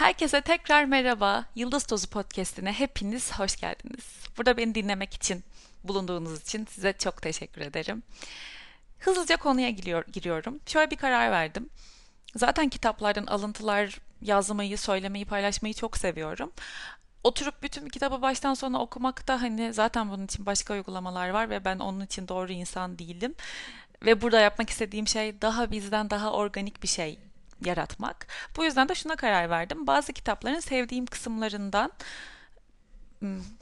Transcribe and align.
Herkese 0.00 0.40
tekrar 0.40 0.84
merhaba. 0.84 1.44
Yıldız 1.54 1.84
Tozu 1.84 2.10
Podcast'ine 2.10 2.72
hepiniz 2.72 3.32
hoş 3.32 3.56
geldiniz. 3.56 4.04
Burada 4.38 4.56
beni 4.56 4.74
dinlemek 4.74 5.14
için, 5.14 5.44
bulunduğunuz 5.84 6.42
için 6.42 6.64
size 6.64 6.92
çok 6.92 7.22
teşekkür 7.22 7.60
ederim. 7.60 8.02
Hızlıca 8.98 9.36
konuya 9.36 9.70
giriyor, 9.70 10.04
giriyorum. 10.12 10.60
Şöyle 10.66 10.90
bir 10.90 10.96
karar 10.96 11.30
verdim. 11.30 11.70
Zaten 12.36 12.68
kitaplardan 12.68 13.26
alıntılar 13.26 13.98
yazmayı, 14.22 14.78
söylemeyi, 14.78 15.24
paylaşmayı 15.24 15.74
çok 15.74 15.96
seviyorum. 15.96 16.52
Oturup 17.24 17.62
bütün 17.62 17.86
bir 17.86 17.90
kitabı 17.90 18.22
baştan 18.22 18.54
sona 18.54 18.82
okumakta 18.82 19.42
hani 19.42 19.72
zaten 19.72 20.10
bunun 20.10 20.24
için 20.24 20.46
başka 20.46 20.74
uygulamalar 20.74 21.28
var 21.30 21.50
ve 21.50 21.64
ben 21.64 21.78
onun 21.78 22.00
için 22.00 22.28
doğru 22.28 22.52
insan 22.52 22.98
değilim. 22.98 23.34
Ve 24.04 24.22
burada 24.22 24.40
yapmak 24.40 24.70
istediğim 24.70 25.08
şey 25.08 25.42
daha 25.42 25.70
bizden 25.70 26.10
daha 26.10 26.32
organik 26.32 26.82
bir 26.82 26.88
şey 26.88 27.18
yaratmak. 27.64 28.26
Bu 28.56 28.64
yüzden 28.64 28.88
de 28.88 28.94
şuna 28.94 29.16
karar 29.16 29.50
verdim. 29.50 29.86
Bazı 29.86 30.12
kitapların 30.12 30.60
sevdiğim 30.60 31.06
kısımlarından 31.06 31.92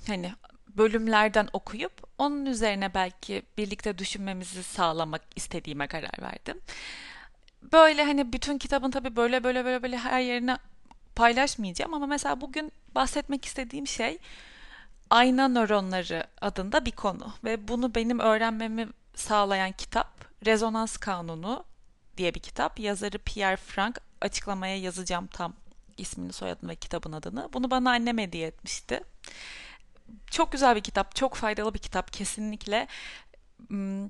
hani 0.07 0.33
bölümlerden 0.77 1.49
okuyup 1.53 1.93
onun 2.19 2.47
üzerine 2.47 2.95
belki 2.95 3.43
birlikte 3.59 3.99
düşünmemizi 3.99 4.63
sağlamak 4.63 5.23
istediğime 5.37 5.87
karar 5.87 6.23
verdim. 6.23 6.61
Böyle 7.73 8.05
hani 8.05 8.33
bütün 8.33 8.59
kitabın 8.59 8.91
tabii 8.91 9.17
böyle 9.17 9.45
böyle 9.45 9.65
böyle 9.65 9.83
böyle 9.83 9.99
her 9.99 10.21
yerine 10.21 10.57
paylaşmayacağım 11.15 11.95
ama 11.95 12.07
mesela 12.07 12.41
bugün 12.41 12.73
bahsetmek 12.95 13.45
istediğim 13.45 13.87
şey 13.87 14.19
ayna 15.11 15.49
nöronları 15.49 16.27
adında 16.41 16.85
bir 16.85 16.93
konu 16.93 17.33
ve 17.45 17.69
bunu 17.69 17.95
benim 17.95 18.19
öğrenmemi 18.19 18.89
sağlayan 19.15 19.73
kitap 19.73 20.09
Rezonans 20.47 20.97
Kanunu 20.97 21.65
diye 22.19 22.35
bir 22.35 22.41
kitap. 22.41 22.81
Yazarı 22.81 23.19
Pierre 23.19 23.57
Frank. 23.57 24.01
Açıklamaya 24.21 24.79
yazacağım 24.79 25.27
tam 25.27 25.55
ismini, 25.99 26.33
soyadını 26.33 26.71
ve 26.71 26.77
kitabın 26.77 27.13
adını. 27.13 27.49
Bunu 27.53 27.71
bana 27.71 27.91
annem 27.91 28.19
hediye 28.19 28.47
etmişti. 28.47 29.01
Çok 30.31 30.53
güzel 30.53 30.77
bir 30.77 30.81
kitap, 30.81 31.17
çok 31.17 31.35
faydalı 31.35 31.75
bir 31.75 31.79
kitap 31.79 32.13
kesinlikle. 32.13 32.87
Hmm, 33.69 34.09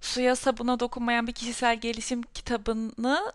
suya 0.00 0.36
sabuna 0.36 0.80
dokunmayan 0.80 1.26
bir 1.26 1.32
kişisel 1.32 1.80
gelişim 1.80 2.22
kitabını 2.22 3.32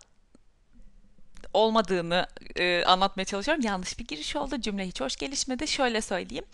olmadığını 1.53 2.27
e, 2.55 2.83
anlatmaya 2.85 3.25
çalışıyorum. 3.25 3.63
Yanlış 3.63 3.99
bir 3.99 4.07
giriş 4.07 4.35
oldu. 4.35 4.61
Cümle 4.61 4.88
hiç 4.88 5.01
hoş 5.01 5.16
gelişmedi. 5.16 5.67
Şöyle 5.67 6.01
söyleyeyim. 6.01 6.45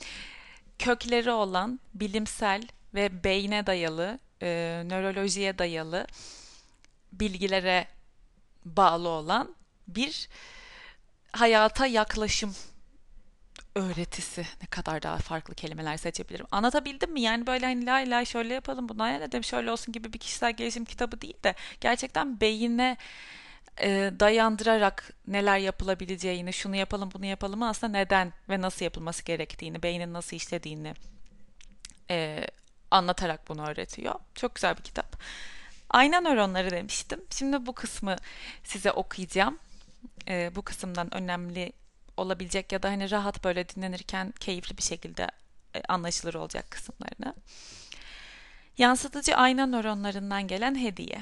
Kökleri 0.80 1.32
olan 1.32 1.80
bilimsel 1.94 2.64
ve 2.94 3.24
beyne 3.24 3.66
dayalı, 3.68 4.20
e, 4.42 4.48
nörolojiye 4.86 5.58
dayalı 5.58 6.08
bilgilere 7.20 7.88
bağlı 8.66 9.10
olan 9.10 9.56
bir 9.88 10.30
hayata 11.32 11.86
yaklaşım 11.86 12.56
öğretisi. 13.76 14.42
Ne 14.62 14.68
kadar 14.70 15.02
daha 15.02 15.18
farklı 15.18 15.56
kelimeler 15.56 15.98
seçebilirim. 15.98 16.48
Anlatabildim 16.52 17.12
mi? 17.12 17.22
Yani 17.22 17.48
böyle 17.48 17.66
hani 17.66 17.86
la 17.86 17.94
la 17.96 18.26
şöyle 18.26 18.54
yapalım 18.54 18.90
bunu 18.90 19.04
hayal 19.04 19.22
edelim 19.22 19.44
şöyle 19.44 19.72
olsun 19.72 19.92
gibi 19.92 20.14
bir 20.14 20.20
kişisel 20.20 20.54
gelişim 20.54 20.86
kitabı 20.86 21.22
değil 21.22 21.44
de 21.44 21.56
gerçekten 21.82 22.42
beyine 22.42 22.98
e, 23.82 24.12
dayandırarak 24.20 25.14
neler 25.28 25.58
yapılabileceğini, 25.58 26.54
şunu 26.54 26.76
yapalım 26.76 27.10
bunu 27.14 27.26
yapalım 27.26 27.64
aslında 27.64 27.92
neden 27.98 28.34
ve 28.50 28.62
nasıl 28.62 28.86
yapılması 28.86 29.24
gerektiğini, 29.24 29.84
beynin 29.84 30.14
nasıl 30.14 30.36
işlediğini 30.38 30.94
e, 32.10 32.48
anlatarak 32.92 33.50
bunu 33.50 33.68
öğretiyor. 33.68 34.16
Çok 34.36 34.56
güzel 34.56 34.78
bir 34.78 34.84
kitap. 34.84 35.18
Ayna 35.96 36.22
nöronları 36.22 36.72
demiştim. 36.72 37.22
Şimdi 37.30 37.66
bu 37.66 37.74
kısmı 37.74 38.16
size 38.64 38.92
okuyacağım. 38.92 39.60
Ee, 40.28 40.52
bu 40.56 40.62
kısımdan 40.62 41.14
önemli 41.14 41.72
olabilecek 42.18 42.72
ya 42.72 42.84
da 42.84 42.90
hani 42.90 43.12
rahat 43.12 43.44
böyle 43.44 43.70
dinlenirken 43.70 44.34
keyifli 44.40 44.78
bir 44.78 44.84
şekilde 44.84 45.28
e, 45.76 45.82
anlaşılır 45.88 46.34
olacak 46.34 46.72
kısımlarını. 46.72 47.36
Yansıtıcı 48.78 49.36
ayna 49.36 49.66
nöronlarından 49.66 50.48
gelen 50.48 50.76
hediye. 50.76 51.22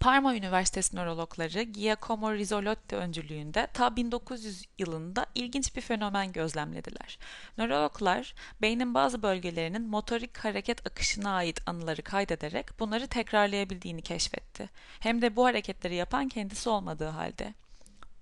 Parma 0.00 0.36
Üniversitesi 0.36 0.96
nörologları 0.96 1.62
Giacomo 1.62 2.34
Rizzolotti 2.34 2.96
öncülüğünde 2.96 3.66
ta 3.74 3.96
1900 3.96 4.64
yılında 4.78 5.26
ilginç 5.34 5.76
bir 5.76 5.80
fenomen 5.80 6.32
gözlemlediler. 6.32 7.18
Nörologlar 7.58 8.34
beynin 8.62 8.94
bazı 8.94 9.22
bölgelerinin 9.22 9.82
motorik 9.82 10.38
hareket 10.38 10.86
akışına 10.86 11.30
ait 11.30 11.60
anıları 11.66 12.02
kaydederek 12.02 12.80
bunları 12.80 13.06
tekrarlayabildiğini 13.06 14.02
keşfetti. 14.02 14.70
Hem 15.00 15.22
de 15.22 15.36
bu 15.36 15.44
hareketleri 15.44 15.94
yapan 15.94 16.28
kendisi 16.28 16.68
olmadığı 16.68 17.08
halde. 17.08 17.54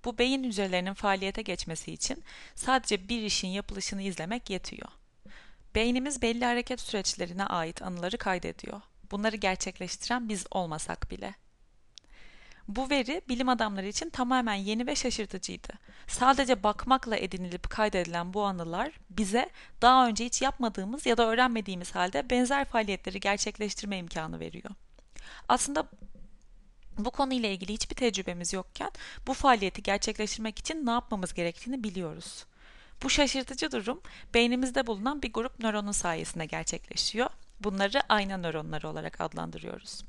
Bu 0.05 0.17
beyin 0.17 0.43
hücrelerinin 0.43 0.93
faaliyete 0.93 1.41
geçmesi 1.41 1.91
için 1.93 2.23
sadece 2.55 3.09
bir 3.09 3.21
işin 3.21 3.47
yapılışını 3.47 4.01
izlemek 4.01 4.49
yetiyor. 4.49 4.89
Beynimiz 5.75 6.21
belli 6.21 6.45
hareket 6.45 6.81
süreçlerine 6.81 7.45
ait 7.45 7.81
anıları 7.81 8.17
kaydediyor. 8.17 8.81
Bunları 9.11 9.35
gerçekleştiren 9.35 10.29
biz 10.29 10.45
olmasak 10.51 11.11
bile. 11.11 11.44
Bu 12.67 12.89
veri 12.89 13.21
bilim 13.29 13.49
adamları 13.49 13.87
için 13.87 14.09
tamamen 14.09 14.53
yeni 14.53 14.87
ve 14.87 14.95
şaşırtıcıydı. 14.95 15.69
Sadece 16.07 16.63
bakmakla 16.63 17.17
edinilip 17.17 17.69
kaydedilen 17.69 18.33
bu 18.33 18.43
anılar 18.43 18.91
bize 19.09 19.49
daha 19.81 20.07
önce 20.07 20.25
hiç 20.25 20.41
yapmadığımız 20.41 21.05
ya 21.05 21.17
da 21.17 21.27
öğrenmediğimiz 21.27 21.95
halde 21.95 22.29
benzer 22.29 22.65
faaliyetleri 22.65 23.19
gerçekleştirme 23.19 23.97
imkanı 23.97 24.39
veriyor. 24.39 24.69
Aslında 25.49 25.87
bu 26.97 27.11
konuyla 27.11 27.49
ilgili 27.49 27.73
hiçbir 27.73 27.95
tecrübemiz 27.95 28.53
yokken 28.53 28.91
bu 29.27 29.33
faaliyeti 29.33 29.83
gerçekleştirmek 29.83 30.59
için 30.59 30.85
ne 30.85 30.91
yapmamız 30.91 31.33
gerektiğini 31.33 31.83
biliyoruz. 31.83 32.45
Bu 33.03 33.09
şaşırtıcı 33.09 33.71
durum 33.71 34.01
beynimizde 34.33 34.87
bulunan 34.87 35.21
bir 35.21 35.33
grup 35.33 35.59
nöronun 35.59 35.91
sayesinde 35.91 36.45
gerçekleşiyor. 36.45 37.29
Bunları 37.59 38.01
ayna 38.09 38.37
nöronları 38.37 38.89
olarak 38.89 39.21
adlandırıyoruz. 39.21 40.03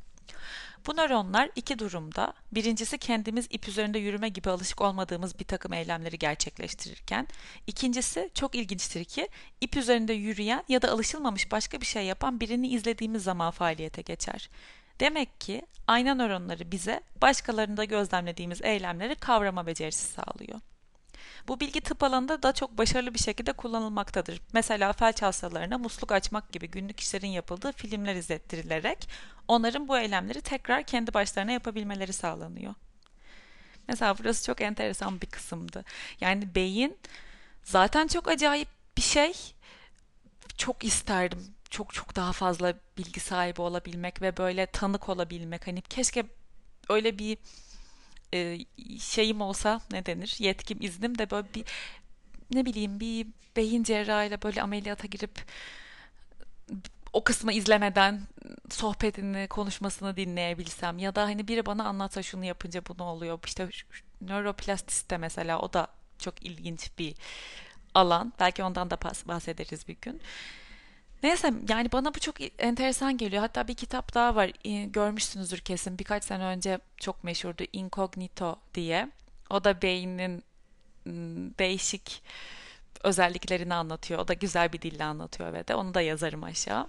Bu 0.86 0.96
nöronlar 0.96 1.50
iki 1.56 1.78
durumda. 1.78 2.32
Birincisi 2.52 2.98
kendimiz 2.98 3.46
ip 3.50 3.68
üzerinde 3.68 3.98
yürüme 3.98 4.28
gibi 4.28 4.50
alışık 4.50 4.80
olmadığımız 4.80 5.38
bir 5.38 5.44
takım 5.44 5.72
eylemleri 5.72 6.18
gerçekleştirirken, 6.18 7.28
ikincisi 7.66 8.30
çok 8.34 8.54
ilginçtir 8.54 9.04
ki 9.04 9.28
ip 9.60 9.76
üzerinde 9.76 10.12
yürüyen 10.12 10.64
ya 10.68 10.82
da 10.82 10.90
alışılmamış 10.90 11.52
başka 11.52 11.80
bir 11.80 11.86
şey 11.86 12.04
yapan 12.04 12.40
birini 12.40 12.68
izlediğimiz 12.68 13.22
zaman 13.22 13.50
faaliyete 13.50 14.02
geçer. 14.02 14.50
Demek 15.00 15.40
ki 15.40 15.62
ayna 15.86 16.14
nöronları 16.14 16.72
bize 16.72 17.00
başkalarında 17.22 17.84
gözlemlediğimiz 17.84 18.62
eylemleri 18.62 19.14
kavrama 19.14 19.66
becerisi 19.66 20.12
sağlıyor. 20.12 20.60
Bu 21.48 21.60
bilgi 21.60 21.80
tıp 21.80 22.02
alanında 22.02 22.42
da 22.42 22.52
çok 22.52 22.78
başarılı 22.78 23.14
bir 23.14 23.18
şekilde 23.18 23.52
kullanılmaktadır. 23.52 24.40
Mesela 24.52 24.92
felç 24.92 25.22
hastalarına 25.22 25.78
musluk 25.78 26.12
açmak 26.12 26.52
gibi 26.52 26.70
günlük 26.70 27.00
işlerin 27.00 27.28
yapıldığı 27.28 27.72
filmler 27.72 28.14
izlettirilerek 28.14 29.08
onların 29.48 29.88
bu 29.88 29.98
eylemleri 29.98 30.40
tekrar 30.40 30.82
kendi 30.82 31.14
başlarına 31.14 31.52
yapabilmeleri 31.52 32.12
sağlanıyor. 32.12 32.74
Mesela 33.88 34.18
burası 34.18 34.46
çok 34.46 34.60
enteresan 34.60 35.20
bir 35.20 35.26
kısımdı. 35.26 35.84
Yani 36.20 36.54
beyin 36.54 36.96
zaten 37.64 38.06
çok 38.06 38.28
acayip 38.28 38.68
bir 38.96 39.02
şey. 39.02 39.32
Çok 40.56 40.84
isterdim 40.84 41.56
çok 41.70 41.94
çok 41.94 42.16
daha 42.16 42.32
fazla 42.32 42.74
bilgi 42.98 43.20
sahibi 43.20 43.60
olabilmek 43.60 44.22
ve 44.22 44.36
böyle 44.36 44.66
tanık 44.66 45.08
olabilmek. 45.08 45.66
Hani 45.66 45.82
keşke 45.82 46.24
öyle 46.88 47.18
bir 47.18 47.38
e, 48.34 48.58
şeyim 49.00 49.40
olsa 49.40 49.80
ne 49.92 50.06
denir 50.06 50.36
yetkim 50.38 50.78
iznim 50.80 51.18
de 51.18 51.30
böyle 51.30 51.54
bir 51.54 51.64
ne 52.54 52.64
bileyim 52.64 53.00
bir 53.00 53.26
beyin 53.56 53.82
cerrahıyla 53.82 54.42
böyle 54.42 54.62
ameliyata 54.62 55.06
girip 55.06 55.40
o 57.12 57.24
kısmı 57.24 57.52
izlemeden 57.52 58.20
sohbetini, 58.70 59.48
konuşmasını 59.48 60.16
dinleyebilsem 60.16 60.98
ya 60.98 61.14
da 61.14 61.22
hani 61.22 61.48
biri 61.48 61.66
bana 61.66 61.84
anlatsa 61.84 62.22
şunu 62.22 62.44
yapınca 62.44 62.82
bu 62.88 62.98
ne 62.98 63.02
oluyor. 63.02 63.38
İşte 63.46 63.68
nöroplastisite 64.20 65.18
mesela 65.18 65.58
o 65.58 65.72
da 65.72 65.86
çok 66.18 66.42
ilginç 66.42 66.90
bir 66.98 67.14
alan. 67.94 68.32
Belki 68.40 68.62
ondan 68.62 68.90
da 68.90 68.98
bahsederiz 69.28 69.88
bir 69.88 69.96
gün. 70.02 70.20
Neyse 71.26 71.52
yani 71.68 71.92
bana 71.92 72.14
bu 72.14 72.18
çok 72.18 72.34
enteresan 72.58 73.16
geliyor. 73.16 73.42
Hatta 73.42 73.68
bir 73.68 73.74
kitap 73.74 74.14
daha 74.14 74.34
var. 74.34 74.50
Görmüşsünüzdür 74.86 75.58
kesin. 75.58 75.98
Birkaç 75.98 76.24
sene 76.24 76.44
önce 76.44 76.78
çok 76.96 77.24
meşhurdu. 77.24 77.62
Incognito 77.72 78.58
diye. 78.74 79.10
O 79.50 79.64
da 79.64 79.82
beynin 79.82 80.42
değişik 81.58 82.22
özelliklerini 83.04 83.74
anlatıyor. 83.74 84.20
O 84.20 84.28
da 84.28 84.32
güzel 84.32 84.72
bir 84.72 84.82
dille 84.82 85.04
anlatıyor 85.04 85.52
ve 85.52 85.68
de 85.68 85.74
onu 85.74 85.94
da 85.94 86.00
yazarım 86.00 86.44
aşağı. 86.44 86.86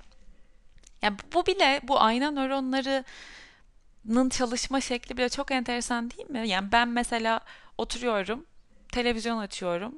Yani 1.02 1.18
bu 1.34 1.46
bile 1.46 1.80
bu 1.84 2.02
ayna 2.02 2.32
nöronlarının 2.32 4.30
çalışma 4.30 4.82
şekli 4.82 5.18
bile 5.18 5.30
çok 5.30 5.52
enteresan 5.52 6.12
değil 6.12 6.30
mi? 6.30 6.48
Yani 6.48 6.72
ben 6.72 6.88
mesela 6.88 7.40
oturuyorum, 7.78 8.46
televizyon 8.92 9.38
açıyorum 9.38 9.96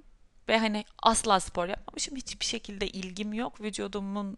ve 0.49 0.57
hani 0.57 0.85
asla 1.03 1.39
spor 1.39 1.67
yapmamışım. 1.67 2.15
Hiçbir 2.15 2.45
şekilde 2.45 2.87
ilgim 2.87 3.33
yok. 3.33 3.61
Vücudumun 3.61 4.37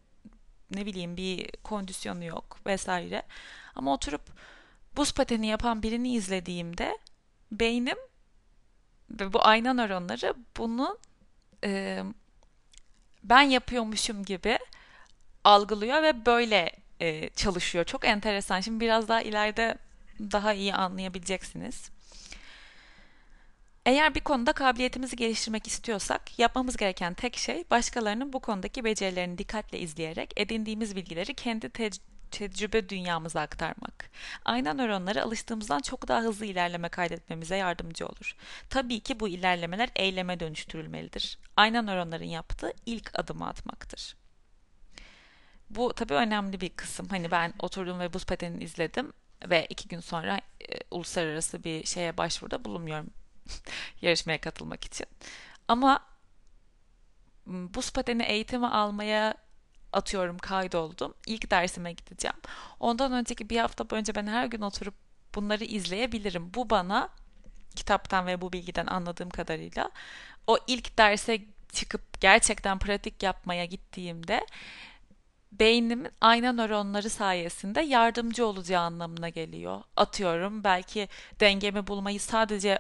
ne 0.72 0.86
bileyim 0.86 1.18
bir 1.18 1.52
kondisyonu 1.64 2.24
yok 2.24 2.60
vesaire. 2.66 3.24
Ama 3.76 3.94
oturup 3.94 4.22
buz 4.98 5.14
pateni 5.14 5.48
yapan 5.48 5.84
birini 5.84 6.14
izlediğimde 6.14 6.98
beynim 7.52 7.98
Ve 9.12 9.34
bu 9.34 9.46
ayna 9.46 9.74
nöronları 9.74 10.34
bunu 10.58 10.98
e, 11.64 12.04
ben 13.24 13.42
yapıyormuşum 13.42 14.26
gibi 14.26 14.60
algılıyor 15.44 16.04
ve 16.04 16.26
böyle 16.26 16.72
e, 17.00 17.30
çalışıyor. 17.30 17.86
Çok 17.86 18.06
enteresan. 18.06 18.60
Şimdi 18.60 18.80
biraz 18.80 19.08
daha 19.08 19.22
ileride 19.22 19.78
daha 20.20 20.54
iyi 20.54 20.74
anlayabileceksiniz. 20.74 21.92
Eğer 23.86 24.16
bir 24.16 24.20
konuda 24.20 24.54
kabiliyetimizi 24.54 25.16
geliştirmek 25.16 25.68
istiyorsak 25.68 26.40
yapmamız 26.40 26.78
gereken 26.78 27.14
tek 27.14 27.38
şey 27.38 27.66
başkalarının 27.72 28.34
bu 28.34 28.40
konudaki 28.40 28.84
becerilerini 28.84 29.38
dikkatle 29.38 29.80
izleyerek 29.80 30.34
edindiğimiz 30.38 30.96
bilgileri 30.96 31.34
kendi 31.34 31.70
te 31.70 31.90
tecrübe 32.32 32.90
dünyamıza 32.90 33.42
aktarmak. 33.42 34.12
Ayna 34.46 34.74
nöronları 34.74 35.24
alıştığımızdan 35.24 35.80
çok 35.80 36.08
daha 36.08 36.22
hızlı 36.22 36.46
ilerleme 36.46 36.90
kaydetmemize 36.90 37.56
yardımcı 37.56 38.06
olur. 38.08 38.36
Tabii 38.70 39.00
ki 39.00 39.20
bu 39.20 39.28
ilerlemeler 39.28 39.90
eyleme 39.96 40.40
dönüştürülmelidir. 40.40 41.40
Ayna 41.58 41.82
nöronların 41.82 42.26
yaptığı 42.26 42.74
ilk 42.86 43.20
adımı 43.20 43.48
atmaktır. 43.48 44.16
Bu 45.70 45.94
tabii 45.94 46.14
önemli 46.14 46.62
bir 46.62 46.70
kısım. 46.70 47.08
Hani 47.10 47.32
ben 47.32 47.54
oturdum 47.60 48.00
ve 48.00 48.14
buz 48.14 48.26
patenini 48.26 48.64
izledim 48.64 49.14
ve 49.50 49.66
iki 49.70 49.88
gün 49.88 50.00
sonra 50.00 50.38
e, 50.70 50.80
uluslararası 50.92 51.64
bir 51.64 51.86
şeye 51.86 52.18
başvuruda 52.18 52.66
bulunmuyorum 52.66 53.10
yarışmaya 54.02 54.42
katılmak 54.42 54.86
için. 54.86 55.06
Ama 55.68 56.06
buz 57.46 57.92
pateni 57.92 58.24
eğitimi 58.24 58.68
almaya 58.68 59.36
atıyorum 59.94 60.38
kaydoldum. 60.38 61.14
İlk 61.28 61.52
dersime 61.52 61.94
gideceğim. 61.94 62.38
Ondan 62.80 63.12
önceki 63.12 63.50
bir 63.50 63.58
hafta 63.58 63.90
boyunca 63.90 64.16
ben 64.16 64.28
her 64.28 64.46
gün 64.46 64.62
oturup 64.62 64.94
bunları 65.36 65.64
izleyebilirim. 65.64 66.54
Bu 66.54 66.70
bana 66.70 67.10
kitaptan 67.76 68.28
ve 68.28 68.42
bu 68.42 68.54
bilgiden 68.54 68.86
anladığım 68.86 69.30
kadarıyla 69.30 69.92
o 70.48 70.58
ilk 70.68 70.98
derse 70.98 71.42
çıkıp 71.74 72.22
gerçekten 72.22 72.80
pratik 72.80 73.24
yapmaya 73.24 73.66
gittiğimde 73.66 74.46
beynimin 75.52 76.08
ayna 76.22 76.54
nöronları 76.54 77.10
sayesinde 77.10 77.82
yardımcı 77.82 78.46
olacağı 78.46 78.82
anlamına 78.82 79.30
geliyor. 79.30 79.82
Atıyorum 79.96 80.64
belki 80.64 81.08
dengemi 81.40 81.88
bulmayı 81.88 82.20
sadece 82.20 82.80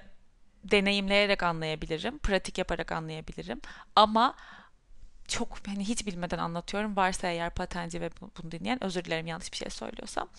deneyimleyerek 0.64 1.44
anlayabilirim, 1.44 2.20
pratik 2.20 2.58
yaparak 2.58 2.92
anlayabilirim. 2.92 3.62
Ama 3.96 4.36
çok 5.32 5.68
hani 5.68 5.88
hiç 5.88 6.06
bilmeden 6.06 6.38
anlatıyorum. 6.38 6.96
Varsa 6.96 7.28
eğer 7.28 7.50
patenci 7.50 8.02
ve 8.02 8.10
bunu 8.22 8.52
dinleyen 8.52 8.84
özür 8.84 9.06
dilerim 9.06 9.28
yanlış 9.28 9.52
bir 9.52 9.58
şey 9.58 9.70
söylüyorsam. 9.70 10.30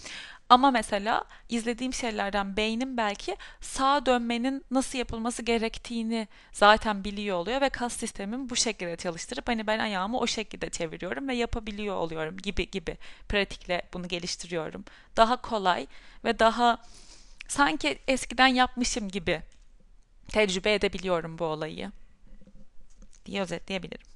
Ama 0.48 0.70
mesela 0.70 1.24
izlediğim 1.48 1.94
şeylerden 1.94 2.56
beynim 2.56 2.96
belki 2.96 3.36
sağa 3.60 4.06
dönmenin 4.06 4.64
nasıl 4.70 4.98
yapılması 4.98 5.42
gerektiğini 5.42 6.28
zaten 6.52 7.04
biliyor 7.04 7.36
oluyor 7.36 7.60
ve 7.60 7.68
kas 7.68 7.92
sistemimi 7.92 8.50
bu 8.50 8.56
şekilde 8.56 8.96
çalıştırıp 8.96 9.48
hani 9.48 9.66
ben 9.66 9.78
ayağımı 9.78 10.18
o 10.18 10.26
şekilde 10.26 10.70
çeviriyorum 10.70 11.28
ve 11.28 11.34
yapabiliyor 11.34 11.96
oluyorum 11.96 12.36
gibi 12.36 12.70
gibi 12.70 12.98
pratikle 13.28 13.82
bunu 13.92 14.08
geliştiriyorum. 14.08 14.84
Daha 15.16 15.36
kolay 15.36 15.86
ve 16.24 16.38
daha 16.38 16.78
sanki 17.48 17.98
eskiden 18.08 18.46
yapmışım 18.46 19.08
gibi 19.08 19.42
tecrübe 20.32 20.74
edebiliyorum 20.74 21.38
bu 21.38 21.44
olayı 21.44 21.92
diye 23.26 23.42
özetleyebilirim. 23.42 24.06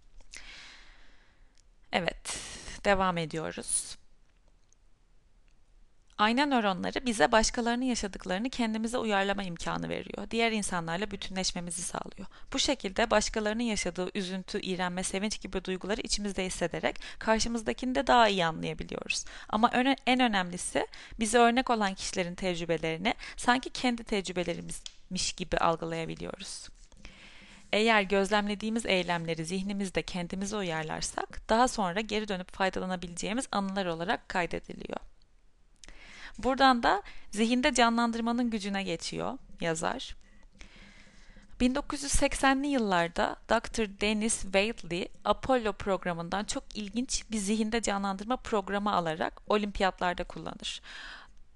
Evet, 1.92 2.38
devam 2.84 3.18
ediyoruz. 3.18 3.96
Ayna 6.18 6.46
nöronları 6.46 7.06
bize 7.06 7.32
başkalarının 7.32 7.84
yaşadıklarını 7.84 8.50
kendimize 8.50 8.98
uyarlama 8.98 9.42
imkanı 9.42 9.88
veriyor. 9.88 10.30
Diğer 10.30 10.52
insanlarla 10.52 11.10
bütünleşmemizi 11.10 11.82
sağlıyor. 11.82 12.28
Bu 12.52 12.58
şekilde 12.58 13.10
başkalarının 13.10 13.62
yaşadığı 13.62 14.10
üzüntü, 14.14 14.60
iğrenme, 14.60 15.02
sevinç 15.02 15.40
gibi 15.40 15.64
duyguları 15.64 16.00
içimizde 16.00 16.46
hissederek 16.46 17.00
karşımızdakini 17.18 17.94
de 17.94 18.06
daha 18.06 18.28
iyi 18.28 18.46
anlayabiliyoruz. 18.46 19.24
Ama 19.48 19.70
en 20.06 20.20
önemlisi 20.20 20.86
bize 21.20 21.38
örnek 21.38 21.70
olan 21.70 21.94
kişilerin 21.94 22.34
tecrübelerini 22.34 23.14
sanki 23.36 23.70
kendi 23.70 24.04
tecrübelerimizmiş 25.06 25.32
gibi 25.32 25.56
algılayabiliyoruz. 25.56 26.68
Eğer 27.72 28.02
gözlemlediğimiz 28.02 28.86
eylemleri 28.86 29.44
zihnimizde 29.44 30.02
kendimize 30.02 30.56
uyarlarsak 30.56 31.48
daha 31.48 31.68
sonra 31.68 32.00
geri 32.00 32.28
dönüp 32.28 32.52
faydalanabileceğimiz 32.52 33.48
anılar 33.52 33.86
olarak 33.86 34.28
kaydediliyor. 34.28 35.00
Buradan 36.38 36.82
da 36.82 37.02
zihinde 37.30 37.74
canlandırmanın 37.74 38.50
gücüne 38.50 38.82
geçiyor 38.82 39.38
yazar. 39.60 40.16
1980'li 41.60 42.66
yıllarda 42.66 43.36
Dr. 43.48 44.00
Dennis 44.00 44.42
Waitley 44.42 45.08
Apollo 45.24 45.72
programından 45.72 46.44
çok 46.44 46.64
ilginç 46.74 47.24
bir 47.30 47.38
zihinde 47.38 47.82
canlandırma 47.82 48.36
programı 48.36 48.92
alarak 48.92 49.42
olimpiyatlarda 49.48 50.24
kullanır. 50.24 50.82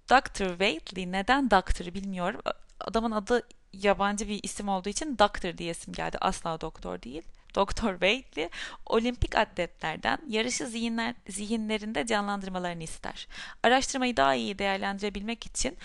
Dr. 0.09 0.49
Waitley 0.49 1.07
neden 1.07 1.51
Doctor 1.51 1.95
bilmiyorum. 1.95 2.41
Adamın 2.81 3.11
adı 3.11 3.43
yabancı 3.73 4.29
bir 4.29 4.41
isim 4.43 4.69
olduğu 4.69 4.89
için 4.89 5.19
Doctor 5.19 5.59
diye 5.59 5.71
isim 5.71 5.95
geldi. 5.95 6.19
Asla 6.21 6.61
doktor 6.61 7.03
değil. 7.03 7.23
Doktor 7.55 7.91
Waitley 7.93 8.49
olimpik 8.87 9.37
atletlerden 9.37 10.19
yarışı 10.29 10.67
zihinler, 10.67 11.15
zihinlerinde 11.29 12.07
canlandırmalarını 12.07 12.83
ister. 12.83 13.29
Araştırmayı 13.63 14.17
daha 14.17 14.35
iyi 14.35 14.59
değerlendirebilmek 14.59 15.47
için 15.47 15.77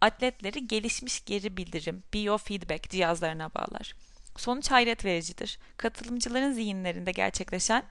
atletleri 0.00 0.66
gelişmiş 0.66 1.24
geri 1.24 1.56
bildirim, 1.56 2.02
biofeedback 2.14 2.90
cihazlarına 2.90 3.54
bağlar. 3.54 3.94
Sonuç 4.36 4.70
hayret 4.70 5.04
vericidir. 5.04 5.58
Katılımcıların 5.76 6.52
zihinlerinde 6.52 7.12
gerçekleşen 7.12 7.82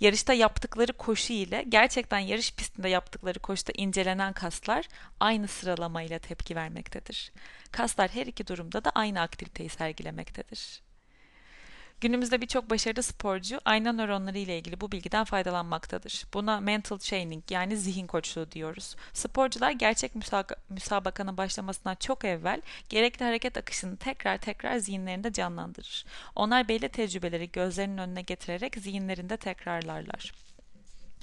yarışta 0.00 0.32
yaptıkları 0.32 0.92
koşu 0.92 1.32
ile 1.32 1.64
gerçekten 1.68 2.18
yarış 2.18 2.54
pistinde 2.54 2.88
yaptıkları 2.88 3.38
koşuda 3.38 3.72
incelenen 3.76 4.32
kaslar 4.32 4.88
aynı 5.20 5.48
sıralamayla 5.48 6.18
tepki 6.18 6.56
vermektedir. 6.56 7.32
Kaslar 7.72 8.10
her 8.10 8.26
iki 8.26 8.46
durumda 8.46 8.84
da 8.84 8.90
aynı 8.90 9.20
aktiviteyi 9.20 9.68
sergilemektedir. 9.68 10.87
Günümüzde 12.00 12.40
birçok 12.40 12.70
başarılı 12.70 13.02
sporcu 13.02 13.60
ayna 13.64 13.92
nöronları 13.92 14.38
ile 14.38 14.58
ilgili 14.58 14.80
bu 14.80 14.92
bilgiden 14.92 15.24
faydalanmaktadır. 15.24 16.24
Buna 16.34 16.60
mental 16.60 16.98
training 16.98 17.44
yani 17.50 17.76
zihin 17.76 18.06
koçluğu 18.06 18.52
diyoruz. 18.52 18.96
Sporcular 19.12 19.70
gerçek 19.70 20.12
müsabakanın 20.70 21.36
başlamasından 21.36 21.94
çok 21.94 22.24
evvel 22.24 22.62
gerekli 22.88 23.24
hareket 23.24 23.56
akışını 23.56 23.96
tekrar 23.96 24.38
tekrar 24.38 24.78
zihinlerinde 24.78 25.32
canlandırır. 25.32 26.04
Onlar 26.36 26.68
belli 26.68 26.88
tecrübeleri 26.88 27.50
gözlerinin 27.50 27.98
önüne 27.98 28.22
getirerek 28.22 28.76
zihinlerinde 28.76 29.36
tekrarlarlar. 29.36 30.32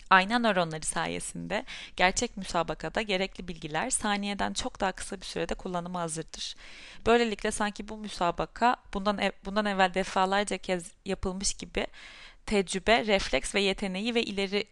Ayna 0.10 0.40
nöronları 0.40 0.86
sayesinde 0.86 1.66
gerçek 1.96 2.38
müsabakada 2.38 3.02
gerekli 3.02 3.48
bilgiler 3.48 3.90
saniyeden 3.90 4.54
çok 4.54 4.80
daha 4.80 4.92
kısa 4.92 5.22
bir 5.22 5.26
sürede 5.26 5.54
kullanıma 5.54 6.02
hazırdır. 6.02 6.56
Böylelikle 7.06 7.52
sanki 7.52 7.88
bu 7.88 7.98
müsabaka 7.98 8.76
bundan 8.94 9.18
ev, 9.18 9.32
bundan 9.46 9.66
evvel 9.66 9.94
defalarca 9.94 10.58
kez 10.58 10.92
yapılmış 11.06 11.54
gibi 11.54 11.88
tecrübe, 12.46 13.06
refleks 13.06 13.56
ve 13.56 13.62
yeteneği 13.62 14.16
ve 14.16 14.24
ileri 14.24 14.68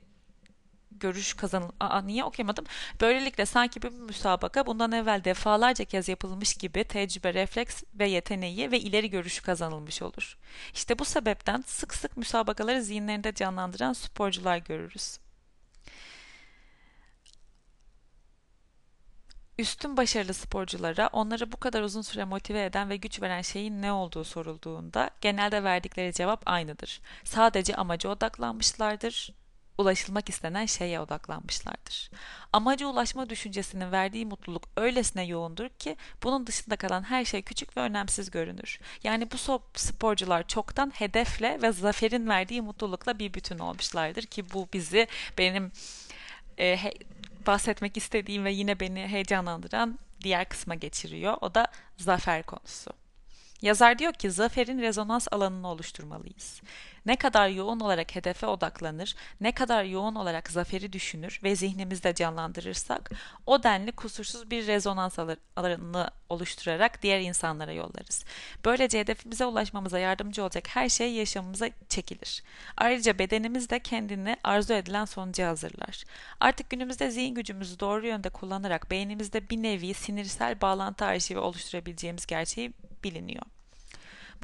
görüş 0.91 1.33
kazanıl... 1.33 1.69
Aa, 1.79 2.01
niye 2.01 2.23
okuyamadım? 2.23 2.65
Böylelikle 3.01 3.45
sanki 3.45 3.81
bir 3.81 3.89
müsabaka 3.89 4.65
bundan 4.65 4.91
evvel 4.91 5.23
defalarca 5.23 5.85
kez 5.85 6.09
yapılmış 6.09 6.53
gibi 6.53 6.83
tecrübe, 6.83 7.33
refleks 7.33 7.83
ve 7.93 8.09
yeteneği 8.09 8.71
ve 8.71 8.79
ileri 8.79 9.09
görüşü 9.09 9.41
kazanılmış 9.41 10.01
olur. 10.01 10.37
İşte 10.73 10.99
bu 10.99 11.05
sebepten 11.05 11.63
sık 11.67 11.93
sık 11.95 12.17
müsabakaları 12.17 12.83
zihinlerinde 12.83 13.33
canlandıran 13.33 13.93
sporcular 13.93 14.57
görürüz. 14.57 15.22
Üstün 19.57 19.97
başarılı 19.97 20.33
sporculara 20.33 21.09
onları 21.13 21.51
bu 21.51 21.57
kadar 21.57 21.81
uzun 21.81 22.01
süre 22.01 22.25
motive 22.25 22.65
eden 22.65 22.89
ve 22.89 22.97
güç 22.97 23.21
veren 23.21 23.41
şeyin 23.41 23.81
ne 23.81 23.91
olduğu 23.91 24.23
sorulduğunda 24.23 25.09
genelde 25.21 25.63
verdikleri 25.63 26.13
cevap 26.13 26.43
aynıdır. 26.45 27.01
Sadece 27.23 27.75
amaca 27.75 28.09
odaklanmışlardır, 28.09 29.33
ulaşılmak 29.77 30.29
istenen 30.29 30.65
şeye 30.65 30.99
odaklanmışlardır. 30.99 32.11
Amaca 32.53 32.87
ulaşma 32.87 33.29
düşüncesinin 33.29 33.91
verdiği 33.91 34.25
mutluluk 34.25 34.63
öylesine 34.77 35.25
yoğundur 35.25 35.69
ki 35.69 35.95
bunun 36.23 36.47
dışında 36.47 36.75
kalan 36.75 37.03
her 37.03 37.25
şey 37.25 37.41
küçük 37.41 37.77
ve 37.77 37.81
önemsiz 37.81 38.31
görünür. 38.31 38.79
Yani 39.03 39.31
bu 39.31 39.37
sporcular 39.75 40.47
çoktan 40.47 40.89
hedefle 40.89 41.61
ve 41.61 41.71
zaferin 41.71 42.29
verdiği 42.29 42.61
mutlulukla 42.61 43.19
bir 43.19 43.33
bütün 43.33 43.59
olmuşlardır 43.59 44.23
ki 44.23 44.53
bu 44.53 44.67
bizi 44.73 45.07
benim 45.37 45.71
e, 46.57 46.77
he, 46.77 46.93
bahsetmek 47.47 47.97
istediğim 47.97 48.45
ve 48.45 48.51
yine 48.51 48.79
beni 48.79 49.07
heyecanlandıran 49.07 49.99
diğer 50.23 50.49
kısma 50.49 50.75
geçiriyor. 50.75 51.37
O 51.41 51.55
da 51.55 51.67
zafer 51.97 52.43
konusu. 52.43 52.91
Yazar 53.61 53.99
diyor 53.99 54.13
ki 54.13 54.31
zaferin 54.31 54.81
rezonans 54.81 55.27
alanını 55.31 55.67
oluşturmalıyız. 55.67 56.61
Ne 57.05 57.15
kadar 57.15 57.49
yoğun 57.49 57.79
olarak 57.79 58.15
hedefe 58.15 58.47
odaklanır, 58.47 59.15
ne 59.41 59.51
kadar 59.51 59.83
yoğun 59.83 60.15
olarak 60.15 60.49
zaferi 60.49 60.93
düşünür 60.93 61.39
ve 61.43 61.55
zihnimizde 61.55 62.15
canlandırırsak 62.15 63.11
o 63.45 63.63
denli 63.63 63.91
kusursuz 63.91 64.51
bir 64.51 64.67
rezonans 64.67 65.19
alanını 65.55 66.11
oluşturarak 66.29 67.01
diğer 67.01 67.19
insanlara 67.19 67.71
yollarız. 67.71 68.25
Böylece 68.65 68.99
hedefimize 68.99 69.45
ulaşmamıza 69.45 69.99
yardımcı 69.99 70.43
olacak 70.43 70.67
her 70.67 70.89
şey 70.89 71.13
yaşamımıza 71.13 71.69
çekilir. 71.89 72.43
Ayrıca 72.77 73.19
bedenimiz 73.19 73.69
de 73.69 73.79
kendini 73.79 74.37
arzu 74.43 74.73
edilen 74.73 75.05
sonuca 75.05 75.47
hazırlar. 75.47 76.03
Artık 76.39 76.69
günümüzde 76.69 77.11
zihin 77.11 77.35
gücümüzü 77.35 77.79
doğru 77.79 78.07
yönde 78.07 78.29
kullanarak 78.29 78.91
beynimizde 78.91 79.49
bir 79.49 79.57
nevi 79.57 79.93
sinirsel 79.93 80.61
bağlantı 80.61 81.05
arşivi 81.05 81.39
oluşturabileceğimiz 81.39 82.25
gerçeği 82.25 82.73
biliniyor. 83.03 83.43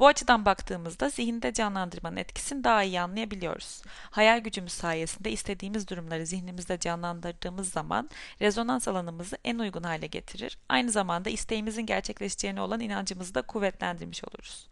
Bu 0.00 0.06
açıdan 0.06 0.44
baktığımızda 0.44 1.08
zihinde 1.08 1.52
canlandırmanın 1.52 2.16
etkisini 2.16 2.64
daha 2.64 2.82
iyi 2.82 3.00
anlayabiliyoruz. 3.00 3.82
Hayal 4.10 4.40
gücümüz 4.40 4.72
sayesinde 4.72 5.30
istediğimiz 5.30 5.88
durumları 5.88 6.26
zihnimizde 6.26 6.78
canlandırdığımız 6.78 7.70
zaman 7.70 8.10
rezonans 8.40 8.88
alanımızı 8.88 9.38
en 9.44 9.58
uygun 9.58 9.82
hale 9.82 10.06
getirir. 10.06 10.58
Aynı 10.68 10.90
zamanda 10.90 11.30
isteğimizin 11.30 11.86
gerçekleşeceğine 11.86 12.60
olan 12.60 12.80
inancımızı 12.80 13.34
da 13.34 13.42
kuvvetlendirmiş 13.42 14.24
oluruz. 14.24 14.68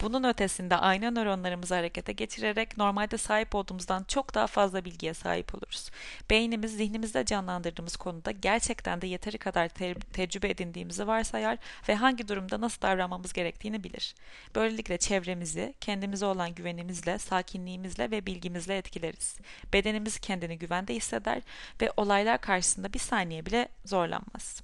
Bunun 0.00 0.24
ötesinde 0.24 0.76
ayna 0.76 1.10
nöronlarımızı 1.10 1.74
harekete 1.74 2.12
geçirerek 2.12 2.76
normalde 2.78 3.18
sahip 3.18 3.54
olduğumuzdan 3.54 4.04
çok 4.04 4.34
daha 4.34 4.46
fazla 4.46 4.84
bilgiye 4.84 5.14
sahip 5.14 5.54
oluruz. 5.54 5.90
Beynimiz 6.30 6.76
zihnimizde 6.76 7.24
canlandırdığımız 7.24 7.96
konuda 7.96 8.30
gerçekten 8.30 9.00
de 9.00 9.06
yeteri 9.06 9.38
kadar 9.38 9.68
te- 9.68 9.94
tecrübe 9.94 10.48
edindiğimizi 10.50 11.06
varsayar 11.06 11.58
ve 11.88 11.94
hangi 11.94 12.28
durumda 12.28 12.60
nasıl 12.60 12.82
davranmamız 12.82 13.32
gerektiğini 13.32 13.84
bilir. 13.84 14.14
Böylelikle 14.54 14.98
çevremizi 14.98 15.74
kendimize 15.80 16.26
olan 16.26 16.54
güvenimizle, 16.54 17.18
sakinliğimizle 17.18 18.10
ve 18.10 18.26
bilgimizle 18.26 18.76
etkileriz. 18.78 19.36
Bedenimiz 19.72 20.18
kendini 20.18 20.58
güvende 20.58 20.94
hisseder 20.94 21.42
ve 21.80 21.92
olaylar 21.96 22.40
karşısında 22.40 22.92
bir 22.92 22.98
saniye 22.98 23.46
bile 23.46 23.68
zorlanmaz. 23.84 24.62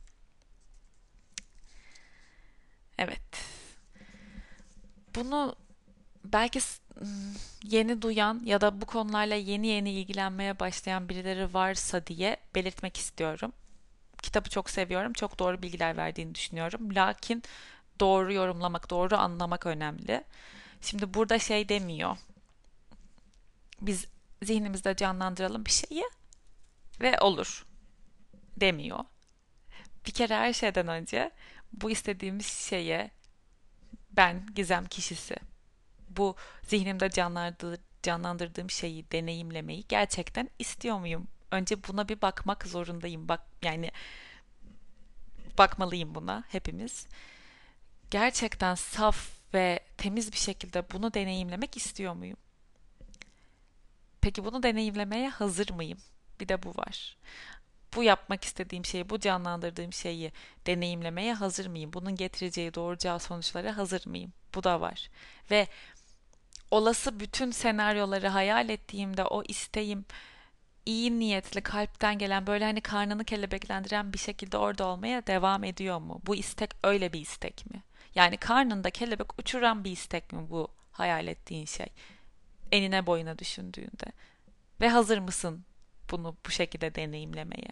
Evet 2.99 3.60
bunu 5.15 5.57
belki 6.25 6.61
yeni 7.65 8.03
duyan 8.03 8.41
ya 8.45 8.61
da 8.61 8.81
bu 8.81 8.87
konularla 8.87 9.35
yeni 9.35 9.67
yeni 9.67 9.91
ilgilenmeye 9.91 10.61
başlayan 10.61 11.09
birileri 11.09 11.55
varsa 11.55 12.07
diye 12.07 12.37
belirtmek 12.55 12.97
istiyorum. 12.97 13.53
Kitabı 14.23 14.51
çok 14.51 14.71
seviyorum. 14.71 15.13
Çok 15.13 15.39
doğru 15.39 15.63
bilgiler 15.63 15.97
verdiğini 15.97 16.35
düşünüyorum. 16.35 16.95
Lakin 16.95 17.43
doğru 18.01 18.33
yorumlamak, 18.33 18.91
doğru 18.91 19.17
anlamak 19.17 19.67
önemli. 19.67 20.25
Şimdi 20.81 21.15
burada 21.15 21.39
şey 21.39 21.69
demiyor. 21.69 22.17
Biz 23.81 24.07
zihnimizde 24.43 24.97
canlandıralım 24.97 25.67
bir 25.67 25.71
şeyi 25.71 26.05
ve 27.01 27.21
olur 27.21 27.67
demiyor. 28.57 28.99
Bir 30.07 30.13
kere 30.13 30.35
her 30.35 30.53
şeyden 30.53 30.89
önce 30.89 31.31
bu 31.73 31.91
istediğimiz 31.91 32.47
şeye 32.47 33.11
ben 34.13 34.47
gizem 34.55 34.85
kişisi. 34.85 35.37
Bu 36.09 36.37
zihnimde 36.63 37.11
canlandır, 37.11 37.81
canlandırdığım 38.03 38.71
şeyi 38.71 39.11
deneyimlemeyi 39.11 39.85
gerçekten 39.89 40.51
istiyor 40.59 40.99
muyum? 40.99 41.29
Önce 41.51 41.85
buna 41.89 42.09
bir 42.09 42.23
bakmak 42.23 42.67
zorundayım. 42.67 43.29
Bak 43.29 43.41
yani 43.63 43.91
bakmalıyım 45.59 46.15
buna 46.15 46.45
hepimiz. 46.49 47.07
Gerçekten 48.11 48.75
saf 48.75 49.31
ve 49.55 49.81
temiz 49.97 50.33
bir 50.33 50.39
şekilde 50.39 50.91
bunu 50.91 51.15
deneyimlemek 51.15 51.77
istiyor 51.77 52.15
muyum? 52.15 52.37
Peki 54.21 54.45
bunu 54.45 54.63
deneyimlemeye 54.63 55.29
hazır 55.29 55.71
mıyım? 55.71 55.99
Bir 56.41 56.49
de 56.49 56.63
bu 56.63 56.71
var 56.71 57.17
bu 57.97 58.03
yapmak 58.03 58.45
istediğim 58.45 58.85
şeyi, 58.85 59.11
bu 59.11 59.21
canlandırdığım 59.21 59.93
şeyi 59.93 60.33
deneyimlemeye 60.67 61.35
hazır 61.35 61.67
mıyım? 61.67 61.93
Bunun 61.93 62.17
getireceği, 62.17 62.75
doğuracağı 62.75 63.21
sonuçlara 63.21 63.77
hazır 63.77 64.07
mıyım? 64.07 64.33
Bu 64.55 64.65
da 64.65 64.81
var. 64.81 65.11
Ve 65.51 65.67
olası 66.71 67.21
bütün 67.21 67.51
senaryoları 67.51 68.29
hayal 68.29 68.69
ettiğimde 68.69 69.25
o 69.25 69.43
isteğim 69.43 70.05
iyi 70.87 71.19
niyetli, 71.19 71.61
kalpten 71.61 72.19
gelen 72.19 72.47
böyle 72.47 72.65
hani 72.65 72.81
karnını 72.81 73.25
kelebeklendiren 73.25 74.13
bir 74.13 74.19
şekilde 74.19 74.57
orada 74.57 74.87
olmaya 74.87 75.27
devam 75.27 75.65
ediyor 75.65 75.99
mu? 75.99 76.21
Bu 76.27 76.37
istek 76.37 76.71
öyle 76.85 77.13
bir 77.13 77.21
istek 77.21 77.71
mi? 77.71 77.83
Yani 78.15 78.37
karnında 78.37 78.91
kelebek 78.91 79.39
uçuran 79.39 79.85
bir 79.85 79.91
istek 79.91 80.33
mi 80.33 80.51
bu 80.51 80.69
hayal 80.93 81.27
ettiğin 81.27 81.67
şey? 81.67 81.87
Enine 82.73 83.07
boyuna 83.07 83.39
düşündüğünde. 83.39 84.13
Ve 84.81 84.89
hazır 84.89 85.19
mısın 85.19 85.65
bunu 86.11 86.37
bu 86.47 86.51
şekilde 86.51 86.95
deneyimlemeye. 86.95 87.69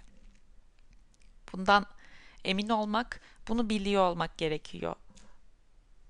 Bundan 1.52 1.86
emin 2.44 2.68
olmak, 2.68 3.20
bunu 3.48 3.70
biliyor 3.70 4.02
olmak 4.02 4.38
gerekiyor. 4.38 4.94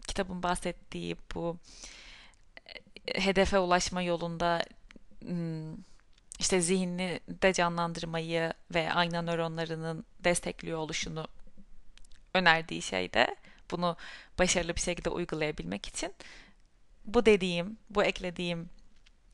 Kitabın 0.06 0.42
bahsettiği 0.42 1.16
bu 1.34 1.58
e, 3.06 3.20
hedefe 3.20 3.58
ulaşma 3.58 4.02
yolunda 4.02 4.64
hmm, 5.20 5.74
işte 6.38 6.60
zihnini 6.60 7.20
de 7.28 7.52
canlandırmayı 7.52 8.52
ve 8.74 8.92
ayna 8.92 9.22
nöronlarının 9.22 10.04
destekliyor 10.24 10.78
oluşunu 10.78 11.26
önerdiği 12.34 12.82
şey 12.82 13.12
de 13.12 13.36
bunu 13.70 13.96
başarılı 14.38 14.76
bir 14.76 14.80
şekilde 14.80 15.10
uygulayabilmek 15.10 15.86
için 15.86 16.14
bu 17.04 17.26
dediğim, 17.26 17.78
bu 17.90 18.04
eklediğim 18.04 18.70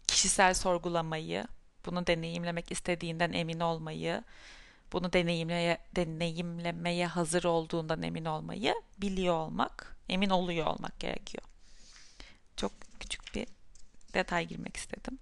kişisel 0.06 0.54
sorgulamayı, 0.54 1.44
bunu 1.86 2.06
deneyimlemek 2.06 2.72
istediğinden 2.72 3.32
emin 3.32 3.60
olmayı, 3.60 4.24
bunu 4.92 5.12
deneyimleye, 5.12 5.78
deneyimlemeye 5.96 7.06
hazır 7.06 7.44
olduğundan 7.44 8.02
emin 8.02 8.24
olmayı 8.24 8.74
biliyor 8.98 9.34
olmak, 9.34 9.96
emin 10.08 10.30
oluyor 10.30 10.66
olmak 10.66 11.00
gerekiyor. 11.00 11.44
Çok 12.56 12.72
küçük 13.00 13.34
bir 13.34 13.46
detay 14.14 14.46
girmek 14.46 14.76
istedim. 14.76 15.18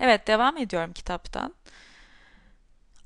Evet, 0.00 0.26
devam 0.26 0.56
ediyorum 0.56 0.92
kitaptan. 0.92 1.54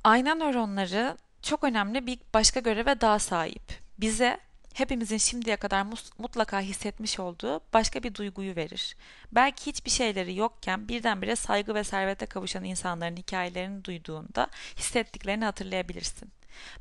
Ayna 0.04 0.34
nöronları 0.34 1.16
çok 1.42 1.64
önemli 1.64 2.06
bir 2.06 2.18
başka 2.34 2.60
göreve 2.60 3.00
daha 3.00 3.18
sahip. 3.18 3.80
Bize 3.98 4.40
hepimizin 4.74 5.18
şimdiye 5.18 5.56
kadar 5.56 5.86
mutlaka 6.18 6.60
hissetmiş 6.60 7.20
olduğu 7.20 7.60
başka 7.72 8.02
bir 8.02 8.14
duyguyu 8.14 8.56
verir. 8.56 8.96
Belki 9.32 9.66
hiçbir 9.66 9.90
şeyleri 9.90 10.36
yokken 10.36 10.88
birdenbire 10.88 11.36
saygı 11.36 11.74
ve 11.74 11.84
servete 11.84 12.26
kavuşan 12.26 12.64
insanların 12.64 13.16
hikayelerini 13.16 13.84
duyduğunda 13.84 14.48
hissettiklerini 14.76 15.44
hatırlayabilirsin. 15.44 16.32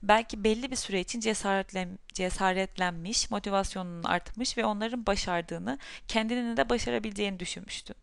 Belki 0.03 0.43
belli 0.43 0.71
bir 0.71 0.75
süre 0.75 0.99
için 0.99 1.19
cesaretlen, 1.19 1.99
cesaretlenmiş, 2.13 3.31
motivasyonunun 3.31 4.03
artmış 4.03 4.57
ve 4.57 4.65
onların 4.65 5.05
başardığını, 5.05 5.77
kendini 6.07 6.57
de 6.57 6.69
başarabileceğini 6.69 7.39
düşünmüştün. 7.39 7.95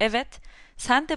Evet, 0.00 0.40
sen 0.76 1.08
de 1.08 1.16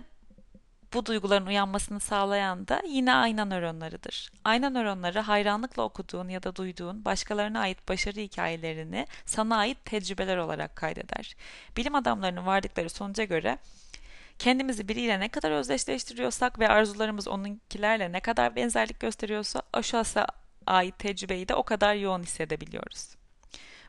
bu 0.93 1.05
duyguların 1.05 1.45
uyanmasını 1.45 1.99
sağlayan 1.99 2.67
da 2.67 2.81
yine 2.87 3.13
ayna 3.13 3.45
nöronlarıdır. 3.45 4.31
Ayna 4.43 4.69
nöronları 4.69 5.19
hayranlıkla 5.19 5.83
okuduğun 5.83 6.29
ya 6.29 6.43
da 6.43 6.55
duyduğun 6.55 7.05
başkalarına 7.05 7.59
ait 7.59 7.89
başarı 7.89 8.19
hikayelerini 8.19 9.07
sana 9.25 9.57
ait 9.57 9.85
tecrübeler 9.85 10.37
olarak 10.37 10.75
kaydeder. 10.75 11.35
Bilim 11.77 11.95
adamlarının 11.95 12.45
vardıkları 12.45 12.89
sonuca 12.89 13.23
göre 13.23 13.57
kendimizi 14.39 14.87
biriyle 14.87 15.19
ne 15.19 15.29
kadar 15.29 15.51
özdeşleştiriyorsak 15.51 16.59
ve 16.59 16.69
arzularımız 16.69 17.27
onunkilerle 17.27 18.11
ne 18.11 18.19
kadar 18.19 18.55
benzerlik 18.55 18.99
gösteriyorsa 18.99 19.61
o 19.77 19.83
şahsa 19.83 20.27
ait 20.65 20.99
tecrübeyi 20.99 21.47
de 21.47 21.55
o 21.55 21.63
kadar 21.63 21.95
yoğun 21.95 22.23
hissedebiliyoruz. 22.23 23.20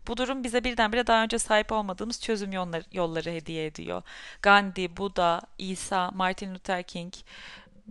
Bu 0.07 0.17
durum 0.17 0.45
bize 0.45 0.65
birdenbire 0.65 1.07
daha 1.07 1.23
önce 1.23 1.39
sahip 1.39 1.73
olmadığımız 1.73 2.21
çözüm 2.21 2.53
yolları, 2.53 2.85
yolları 2.93 3.31
hediye 3.31 3.67
ediyor. 3.67 4.03
Gandhi, 4.43 4.97
Buddha, 4.97 5.41
İsa, 5.59 6.11
Martin 6.11 6.55
Luther 6.55 6.83
King, 6.83 7.15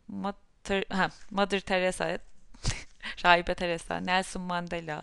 Mother, 0.07 0.83
ha, 0.89 1.09
Mother 1.31 1.59
Teresa, 1.59 2.17
Rahibe 3.25 3.55
Teresa, 3.55 3.97
Nelson 3.97 4.41
Mandela, 4.41 5.01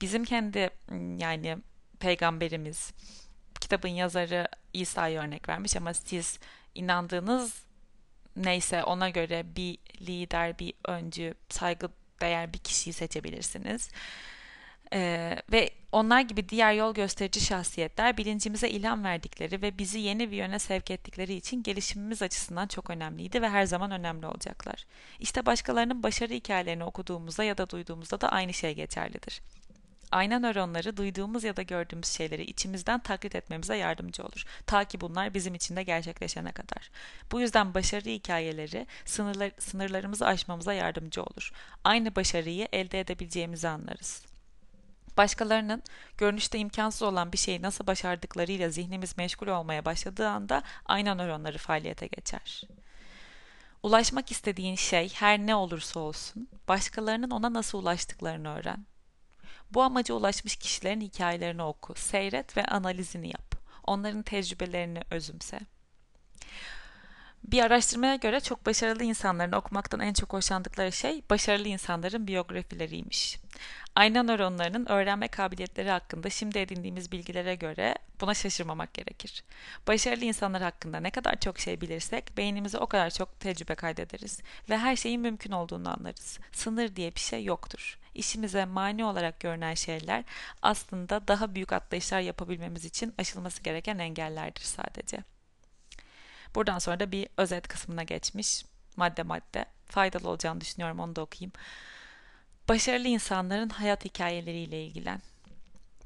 bizim 0.00 0.24
kendi 0.24 0.70
yani 1.18 1.58
peygamberimiz, 2.00 2.92
kitabın 3.60 3.88
yazarı 3.88 4.48
İsa'yı 4.72 5.18
örnek 5.18 5.48
vermiş 5.48 5.76
ama 5.76 5.94
siz 5.94 6.38
inandığınız 6.74 7.62
neyse 8.36 8.84
ona 8.84 9.08
göre 9.08 9.56
bir 9.56 9.78
lider, 10.00 10.58
bir 10.58 10.74
öncü, 10.84 11.34
saygı 11.48 11.88
değer 12.20 12.52
bir 12.52 12.58
kişiyi 12.58 12.92
seçebilirsiniz. 12.92 13.90
Ee, 14.92 15.36
ve 15.52 15.70
onlar 15.92 16.20
gibi 16.20 16.48
diğer 16.48 16.72
yol 16.72 16.94
gösterici 16.94 17.40
şahsiyetler 17.40 18.16
bilincimize 18.16 18.68
ilham 18.68 19.04
verdikleri 19.04 19.62
ve 19.62 19.78
bizi 19.78 19.98
yeni 19.98 20.30
bir 20.30 20.36
yöne 20.36 20.58
sevk 20.58 20.90
ettikleri 20.90 21.34
için 21.34 21.62
gelişimimiz 21.62 22.22
açısından 22.22 22.66
çok 22.66 22.90
önemliydi 22.90 23.42
ve 23.42 23.48
her 23.48 23.64
zaman 23.64 23.90
önemli 23.90 24.26
olacaklar. 24.26 24.84
İşte 25.20 25.46
başkalarının 25.46 26.02
başarı 26.02 26.32
hikayelerini 26.34 26.84
okuduğumuzda 26.84 27.44
ya 27.44 27.58
da 27.58 27.70
duyduğumuzda 27.70 28.20
da 28.20 28.28
aynı 28.28 28.52
şey 28.52 28.74
geçerlidir. 28.74 29.42
ayna 30.12 30.38
nöronları 30.38 30.96
duyduğumuz 30.96 31.44
ya 31.44 31.56
da 31.56 31.62
gördüğümüz 31.62 32.08
şeyleri 32.08 32.42
içimizden 32.44 33.00
taklit 33.00 33.34
etmemize 33.34 33.76
yardımcı 33.76 34.22
olur. 34.22 34.44
Ta 34.66 34.84
ki 34.84 35.00
bunlar 35.00 35.34
bizim 35.34 35.54
içinde 35.54 35.82
gerçekleşene 35.82 36.52
kadar. 36.52 36.90
Bu 37.32 37.40
yüzden 37.40 37.74
başarı 37.74 38.04
hikayeleri 38.08 38.86
sınırlar, 39.04 39.52
sınırlarımızı 39.58 40.26
aşmamıza 40.26 40.72
yardımcı 40.72 41.22
olur. 41.22 41.52
Aynı 41.84 42.16
başarıyı 42.16 42.68
elde 42.72 43.00
edebileceğimizi 43.00 43.68
anlarız. 43.68 44.31
Başkalarının 45.16 45.82
görünüşte 46.18 46.58
imkansız 46.58 47.02
olan 47.02 47.32
bir 47.32 47.38
şeyi 47.38 47.62
nasıl 47.62 47.86
başardıklarıyla 47.86 48.70
zihnimiz 48.70 49.18
meşgul 49.18 49.46
olmaya 49.46 49.84
başladığı 49.84 50.28
anda 50.28 50.62
ayna 50.86 51.14
nöronları 51.14 51.58
faaliyete 51.58 52.06
geçer. 52.06 52.62
Ulaşmak 53.82 54.30
istediğin 54.30 54.76
şey 54.76 55.08
her 55.14 55.38
ne 55.38 55.54
olursa 55.54 56.00
olsun, 56.00 56.48
başkalarının 56.68 57.30
ona 57.30 57.52
nasıl 57.52 57.78
ulaştıklarını 57.78 58.54
öğren. 58.58 58.86
Bu 59.70 59.82
amaca 59.82 60.14
ulaşmış 60.14 60.56
kişilerin 60.56 61.00
hikayelerini 61.00 61.62
oku, 61.62 61.94
seyret 61.96 62.56
ve 62.56 62.64
analizini 62.64 63.28
yap. 63.28 63.54
Onların 63.84 64.22
tecrübelerini 64.22 65.00
özümse. 65.10 65.60
Bir 67.44 67.62
araştırmaya 67.62 68.16
göre 68.16 68.40
çok 68.40 68.66
başarılı 68.66 69.04
insanların 69.04 69.52
okumaktan 69.52 70.00
en 70.00 70.12
çok 70.12 70.32
hoşlandıkları 70.32 70.92
şey 70.92 71.22
başarılı 71.30 71.68
insanların 71.68 72.26
biyografileriymiş. 72.26 73.38
Ayna 73.96 74.22
nöronlarının 74.22 74.86
öğrenme 74.86 75.28
kabiliyetleri 75.28 75.90
hakkında 75.90 76.30
şimdi 76.30 76.58
edindiğimiz 76.58 77.12
bilgilere 77.12 77.54
göre 77.54 77.94
buna 78.20 78.34
şaşırmamak 78.34 78.94
gerekir. 78.94 79.44
Başarılı 79.86 80.24
insanlar 80.24 80.62
hakkında 80.62 81.00
ne 81.00 81.10
kadar 81.10 81.40
çok 81.40 81.58
şey 81.58 81.80
bilirsek 81.80 82.36
beynimize 82.36 82.78
o 82.78 82.86
kadar 82.86 83.10
çok 83.10 83.40
tecrübe 83.40 83.74
kaydederiz 83.74 84.40
ve 84.70 84.78
her 84.78 84.96
şeyin 84.96 85.20
mümkün 85.20 85.52
olduğunu 85.52 85.90
anlarız. 85.98 86.38
Sınır 86.52 86.96
diye 86.96 87.14
bir 87.14 87.20
şey 87.20 87.44
yoktur. 87.44 87.98
İşimize 88.14 88.64
mani 88.64 89.04
olarak 89.04 89.40
görünen 89.40 89.74
şeyler 89.74 90.24
aslında 90.62 91.28
daha 91.28 91.54
büyük 91.54 91.72
atlayışlar 91.72 92.20
yapabilmemiz 92.20 92.84
için 92.84 93.14
aşılması 93.18 93.62
gereken 93.62 93.98
engellerdir 93.98 94.62
sadece. 94.62 95.18
Buradan 96.54 96.78
sonra 96.78 97.00
da 97.00 97.12
bir 97.12 97.28
özet 97.36 97.68
kısmına 97.68 98.02
geçmiş 98.02 98.64
madde 98.96 99.22
madde. 99.22 99.64
Faydalı 99.86 100.28
olacağını 100.28 100.60
düşünüyorum 100.60 101.00
onu 101.00 101.16
da 101.16 101.20
okuyayım. 101.20 101.52
Başarılı 102.68 103.08
insanların 103.08 103.68
hayat 103.68 104.04
hikayeleriyle 104.04 104.84
ilgilen. 104.84 105.22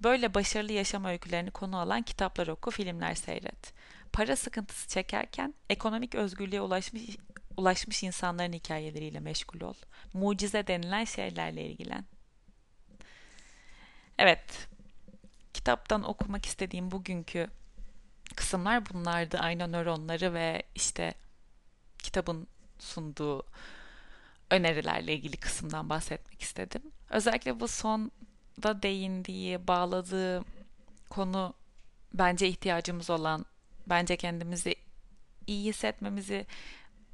Böyle 0.03 0.35
başarılı 0.35 0.73
yaşam 0.73 1.05
öykülerini 1.05 1.51
konu 1.51 1.79
alan 1.79 2.03
kitaplar 2.03 2.47
oku, 2.47 2.71
filmler 2.71 3.15
seyret. 3.15 3.73
Para 4.13 4.37
sıkıntısı 4.37 4.89
çekerken 4.89 5.55
ekonomik 5.71 6.15
özgürlüğe 6.15 6.61
ulaşmış 6.61 7.03
ulaşmış 7.57 8.03
insanların 8.03 8.53
hikayeleriyle 8.53 9.21
meşgul 9.21 9.61
ol. 9.61 9.75
Mucize 10.13 10.67
denilen 10.67 11.05
şeylerle 11.05 11.67
ilgilen. 11.67 12.05
Evet, 14.19 14.69
kitaptan 15.55 16.09
okumak 16.09 16.47
istediğim 16.47 16.91
bugünkü 16.91 17.51
kısımlar 18.37 18.91
bunlardı. 18.91 19.39
Ayna 19.39 19.67
nöronları 19.67 20.35
ve 20.35 20.63
işte 20.75 21.15
kitabın 21.99 22.47
sunduğu 22.79 23.47
önerilerle 24.51 25.15
ilgili 25.15 25.37
kısımdan 25.37 25.91
bahsetmek 25.91 26.43
istedim. 26.43 26.83
Özellikle 27.11 27.61
bu 27.61 27.69
sonda 27.69 28.83
değindiği, 28.83 29.67
bağladığı 29.69 30.45
konu 31.11 31.55
bence 32.15 32.49
ihtiyacımız 32.49 33.11
olan, 33.11 33.47
bence 33.87 34.17
kendimizi 34.17 34.75
iyi 35.47 35.69
hissetmemizi, 35.69 36.47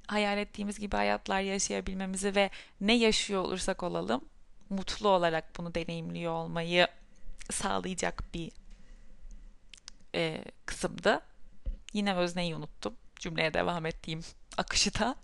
hayal 0.06 0.38
ettiğimiz 0.38 0.78
gibi 0.78 0.96
hayatlar 0.96 1.40
yaşayabilmemizi 1.40 2.34
ve 2.34 2.50
ne 2.80 2.96
yaşıyor 2.96 3.42
olursak 3.42 3.82
olalım 3.82 4.24
mutlu 4.72 5.08
olarak 5.08 5.58
bunu 5.58 5.74
deneyimliyor 5.74 6.32
olmayı 6.32 6.86
sağlayacak 7.50 8.34
bir 8.34 8.52
e, 10.14 10.44
kısımdı. 10.66 11.20
Yine 11.92 12.14
özneyi 12.14 12.54
unuttum. 12.54 12.94
Cümleye 13.16 13.54
devam 13.54 13.86
ettiğim 13.86 14.20
akışı 14.56 14.94
da. 14.94 15.16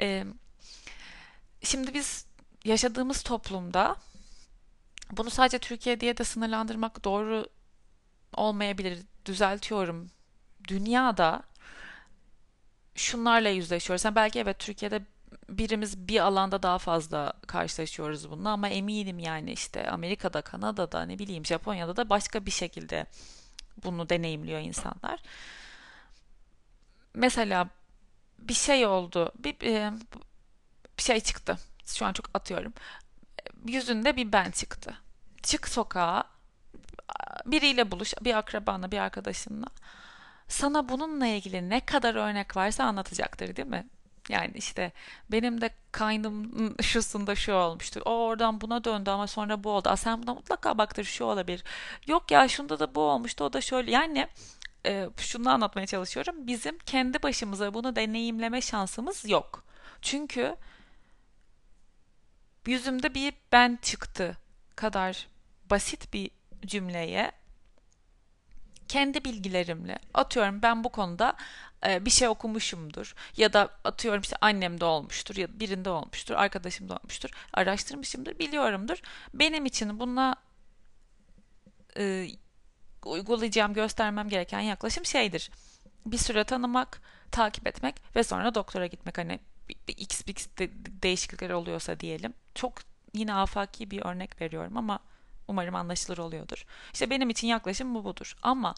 E, 0.00 0.24
şimdi 1.66 1.94
biz 1.94 2.26
yaşadığımız 2.64 3.22
toplumda 3.22 3.96
bunu 5.12 5.30
sadece 5.30 5.58
Türkiye 5.58 6.00
diye 6.00 6.16
de 6.16 6.24
sınırlandırmak 6.24 7.04
doğru 7.04 7.46
olmayabilir. 8.32 8.98
Düzeltiyorum. 9.24 10.10
Dünyada 10.68 11.42
şunlarla 12.94 13.48
yüzleşiyoruz. 13.48 14.04
Yani 14.04 14.14
belki 14.16 14.38
evet 14.38 14.58
Türkiye'de 14.58 15.02
birimiz 15.48 16.08
bir 16.08 16.20
alanda 16.20 16.62
daha 16.62 16.78
fazla 16.78 17.32
karşılaşıyoruz 17.46 18.30
bununla 18.30 18.50
ama 18.50 18.68
eminim 18.68 19.18
yani 19.18 19.52
işte 19.52 19.90
Amerika'da, 19.90 20.42
Kanada'da, 20.42 21.02
ne 21.02 21.18
bileyim 21.18 21.46
Japonya'da 21.46 21.96
da 21.96 22.10
başka 22.10 22.46
bir 22.46 22.50
şekilde 22.50 23.06
bunu 23.84 24.08
deneyimliyor 24.08 24.60
insanlar. 24.60 25.22
Mesela 27.14 27.68
bir 28.38 28.54
şey 28.54 28.86
oldu. 28.86 29.32
Bir, 29.38 29.56
e, 29.62 29.92
bir 30.98 31.02
şey 31.02 31.20
çıktı. 31.20 31.58
Şu 31.86 32.06
an 32.06 32.12
çok 32.12 32.30
atıyorum. 32.34 32.72
Yüzünde 33.68 34.16
bir 34.16 34.32
ben 34.32 34.50
çıktı. 34.50 34.94
Çık 35.42 35.68
sokağa. 35.68 36.24
Biriyle 37.46 37.90
buluş. 37.90 38.14
Bir 38.22 38.38
akrabanla, 38.38 38.90
bir 38.92 38.98
arkadaşınla. 38.98 39.66
Sana 40.48 40.88
bununla 40.88 41.26
ilgili 41.26 41.70
ne 41.70 41.80
kadar 41.80 42.14
örnek 42.14 42.56
varsa 42.56 42.84
anlatacaktır 42.84 43.56
değil 43.56 43.68
mi? 43.68 43.86
Yani 44.28 44.52
işte 44.54 44.92
benim 45.32 45.60
de 45.60 45.70
kaynım 45.92 46.74
şusunda 46.82 47.34
şu 47.34 47.52
olmuştur. 47.52 48.02
O 48.04 48.10
oradan 48.10 48.60
buna 48.60 48.84
döndü 48.84 49.10
ama 49.10 49.26
sonra 49.26 49.64
bu 49.64 49.70
oldu. 49.70 49.88
Aa, 49.88 49.96
sen 49.96 50.22
buna 50.22 50.34
mutlaka 50.34 50.78
baktır 50.78 51.04
şu 51.04 51.24
olabilir. 51.24 51.64
Yok 52.06 52.30
ya 52.30 52.48
şunda 52.48 52.78
da 52.78 52.94
bu 52.94 53.00
olmuştu 53.00 53.44
o 53.44 53.52
da 53.52 53.60
şöyle. 53.60 53.90
Yani 53.90 54.28
e, 54.86 55.08
şunu 55.16 55.50
anlatmaya 55.50 55.86
çalışıyorum. 55.86 56.46
Bizim 56.46 56.78
kendi 56.78 57.22
başımıza 57.22 57.74
bunu 57.74 57.96
deneyimleme 57.96 58.60
şansımız 58.60 59.28
yok. 59.28 59.64
Çünkü 60.02 60.56
yüzümde 62.66 63.14
bir 63.14 63.34
ben 63.52 63.78
çıktı 63.82 64.36
kadar 64.76 65.28
basit 65.70 66.12
bir 66.12 66.30
cümleye 66.66 67.32
kendi 68.88 69.24
bilgilerimle. 69.24 69.98
Atıyorum 70.14 70.62
ben 70.62 70.84
bu 70.84 70.88
konuda 70.88 71.36
e, 71.86 72.04
bir 72.04 72.10
şey 72.10 72.28
okumuşumdur 72.28 73.14
ya 73.36 73.52
da 73.52 73.68
atıyorum 73.84 74.20
işte 74.20 74.36
annemde 74.40 74.84
olmuştur 74.84 75.36
ya 75.36 75.60
birinde 75.60 75.90
olmuştur 75.90 76.34
arkadaşımda 76.34 76.96
olmuştur 76.96 77.30
araştırmışımdır 77.52 78.38
biliyorumdur. 78.38 78.98
Benim 79.34 79.66
için 79.66 80.00
buna 80.00 80.36
e, 81.98 82.28
uygulayacağım 83.04 83.74
göstermem 83.74 84.28
gereken 84.28 84.60
yaklaşım 84.60 85.04
şeydir. 85.04 85.50
Bir 86.06 86.18
süre 86.18 86.44
tanımak 86.44 87.00
takip 87.30 87.66
etmek 87.66 88.16
ve 88.16 88.22
sonra 88.22 88.54
doktora 88.54 88.86
gitmek. 88.86 89.18
Hani 89.18 89.40
x 89.88 90.22
x 90.26 90.46
de, 90.58 90.70
değişiklikler 91.02 91.50
oluyorsa 91.50 92.00
diyelim 92.00 92.34
çok 92.54 92.72
yine 93.14 93.34
afaki 93.34 93.90
bir 93.90 94.04
örnek 94.04 94.40
veriyorum 94.40 94.76
ama 94.76 94.98
Umarım 95.48 95.74
anlaşılır 95.74 96.18
oluyordur. 96.18 96.66
İşte 96.92 97.10
benim 97.10 97.30
için 97.30 97.48
yaklaşım 97.48 97.94
bu 97.94 98.04
budur. 98.04 98.36
Ama 98.42 98.74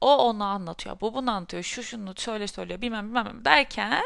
o 0.00 0.16
onu 0.16 0.44
anlatıyor, 0.44 1.00
bu 1.00 1.14
bunu 1.14 1.30
anlatıyor, 1.30 1.62
şu 1.62 1.82
şunu 1.82 2.14
şöyle 2.16 2.46
söylüyor 2.46 2.80
bilmem 2.80 3.08
bilmem 3.08 3.44
derken 3.44 4.04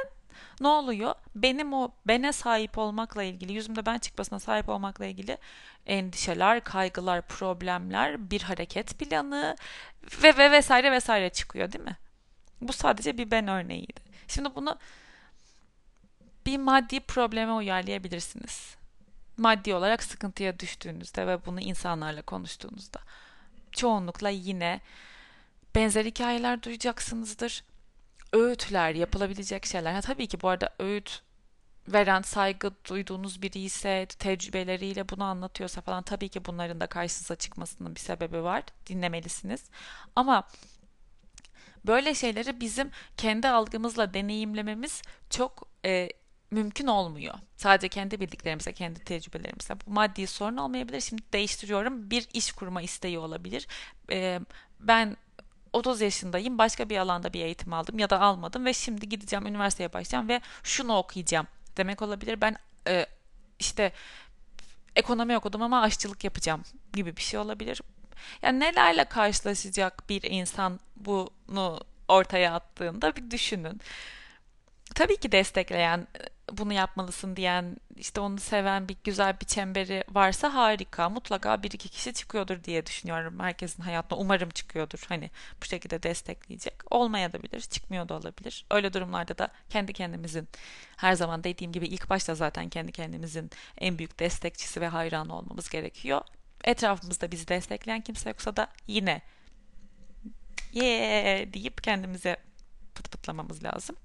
ne 0.60 0.68
oluyor? 0.68 1.14
Benim 1.34 1.72
o 1.72 1.90
bene 2.06 2.32
sahip 2.32 2.78
olmakla 2.78 3.22
ilgili, 3.22 3.52
yüzümde 3.52 3.86
ben 3.86 3.98
çıkmasına 3.98 4.38
sahip 4.38 4.68
olmakla 4.68 5.06
ilgili 5.06 5.38
endişeler, 5.86 6.64
kaygılar, 6.64 7.22
problemler, 7.22 8.30
bir 8.30 8.42
hareket 8.42 8.98
planı 8.98 9.56
ve 10.22 10.36
ve 10.38 10.50
vesaire 10.50 10.92
vesaire 10.92 11.30
çıkıyor 11.30 11.72
değil 11.72 11.84
mi? 11.84 11.96
Bu 12.60 12.72
sadece 12.72 13.18
bir 13.18 13.30
ben 13.30 13.48
örneğiydi. 13.48 14.00
Şimdi 14.28 14.54
bunu 14.54 14.78
bir 16.46 16.58
maddi 16.58 17.00
probleme 17.00 17.52
uyarlayabilirsiniz 17.52 18.76
maddi 19.36 19.74
olarak 19.74 20.02
sıkıntıya 20.02 20.58
düştüğünüzde 20.58 21.26
ve 21.26 21.46
bunu 21.46 21.60
insanlarla 21.60 22.22
konuştuğunuzda 22.22 23.00
çoğunlukla 23.72 24.28
yine 24.28 24.80
benzer 25.74 26.04
hikayeler 26.04 26.62
duyacaksınızdır. 26.62 27.64
Öğütler, 28.32 28.94
yapılabilecek 28.94 29.66
şeyler. 29.66 29.92
Ha, 29.92 30.00
tabii 30.00 30.26
ki 30.26 30.40
bu 30.40 30.48
arada 30.48 30.74
öğüt 30.78 31.22
veren, 31.88 32.22
saygı 32.22 32.72
duyduğunuz 32.88 33.42
biri 33.42 33.58
ise, 33.58 34.06
tecrübeleriyle 34.18 35.08
bunu 35.08 35.24
anlatıyorsa 35.24 35.80
falan 35.80 36.02
tabii 36.02 36.28
ki 36.28 36.44
bunların 36.44 36.80
da 36.80 36.86
karşınıza 36.86 37.36
çıkmasının 37.36 37.94
bir 37.94 38.00
sebebi 38.00 38.42
var. 38.42 38.62
Dinlemelisiniz. 38.86 39.64
Ama 40.16 40.48
böyle 41.86 42.14
şeyleri 42.14 42.60
bizim 42.60 42.90
kendi 43.16 43.48
algımızla 43.48 44.14
deneyimlememiz 44.14 45.02
çok 45.30 45.68
e, 45.84 46.08
mümkün 46.50 46.86
olmuyor. 46.86 47.34
Sadece 47.56 47.88
kendi 47.88 48.20
bildiklerimize, 48.20 48.72
kendi 48.72 49.00
tecrübelerimize. 49.00 49.74
Bu 49.86 49.90
maddi 49.90 50.26
sorun 50.26 50.56
olmayabilir. 50.56 51.00
Şimdi 51.00 51.22
değiştiriyorum. 51.32 52.10
Bir 52.10 52.28
iş 52.32 52.52
kurma 52.52 52.82
isteği 52.82 53.18
olabilir. 53.18 53.66
Ee, 54.10 54.40
ben 54.80 55.16
30 55.72 56.00
yaşındayım. 56.00 56.58
Başka 56.58 56.88
bir 56.88 56.96
alanda 56.96 57.32
bir 57.32 57.40
eğitim 57.40 57.72
aldım 57.72 57.98
ya 57.98 58.10
da 58.10 58.20
almadım 58.20 58.64
ve 58.64 58.72
şimdi 58.72 59.08
gideceğim 59.08 59.46
üniversiteye 59.46 59.92
başlayacağım 59.92 60.28
ve 60.28 60.40
şunu 60.62 60.96
okuyacağım 60.96 61.46
demek 61.76 62.02
olabilir. 62.02 62.40
Ben 62.40 62.56
e, 62.88 63.06
işte 63.58 63.92
ekonomi 64.96 65.36
okudum 65.36 65.62
ama 65.62 65.82
aşçılık 65.82 66.24
yapacağım 66.24 66.62
gibi 66.92 67.16
bir 67.16 67.22
şey 67.22 67.40
olabilir. 67.40 67.80
Yani 68.42 68.60
nelerle 68.60 69.04
karşılaşacak 69.04 70.08
bir 70.08 70.22
insan 70.22 70.80
bunu 70.96 71.80
ortaya 72.08 72.54
attığında 72.54 73.16
bir 73.16 73.30
düşünün. 73.30 73.80
Tabii 74.94 75.16
ki 75.16 75.32
destekleyen, 75.32 76.06
bunu 76.52 76.72
yapmalısın 76.72 77.36
diyen, 77.36 77.76
işte 77.96 78.20
onu 78.20 78.38
seven 78.38 78.88
bir 78.88 78.96
güzel 79.04 79.40
bir 79.40 79.46
çemberi 79.46 80.04
varsa 80.08 80.54
harika. 80.54 81.08
Mutlaka 81.08 81.62
bir 81.62 81.70
iki 81.70 81.88
kişi 81.88 82.12
çıkıyordur 82.12 82.64
diye 82.64 82.86
düşünüyorum. 82.86 83.40
Herkesin 83.40 83.82
hayatına 83.82 84.18
umarım 84.18 84.50
çıkıyordur. 84.50 85.04
Hani 85.08 85.30
bu 85.62 85.64
şekilde 85.64 86.02
destekleyecek. 86.02 86.92
Olmaya 86.92 87.32
da 87.32 87.42
bilir, 87.42 87.60
çıkmıyor 87.60 88.08
da 88.08 88.14
olabilir. 88.14 88.64
Öyle 88.70 88.92
durumlarda 88.92 89.38
da 89.38 89.48
kendi 89.70 89.92
kendimizin 89.92 90.48
her 90.96 91.14
zaman 91.14 91.44
dediğim 91.44 91.72
gibi 91.72 91.86
ilk 91.86 92.10
başta 92.10 92.34
zaten 92.34 92.68
kendi 92.68 92.92
kendimizin 92.92 93.50
en 93.78 93.98
büyük 93.98 94.18
destekçisi 94.18 94.80
ve 94.80 94.88
hayranı 94.88 95.36
olmamız 95.36 95.68
gerekiyor. 95.68 96.20
Etrafımızda 96.64 97.30
bizi 97.30 97.48
destekleyen 97.48 98.00
kimse 98.00 98.28
yoksa 98.28 98.56
da 98.56 98.68
yine 98.86 99.22
yeah 100.72 101.52
deyip 101.52 101.82
kendimize 101.82 102.36
pıt 102.94 103.10
pıtlamamız 103.10 103.64
lazım. 103.64 103.96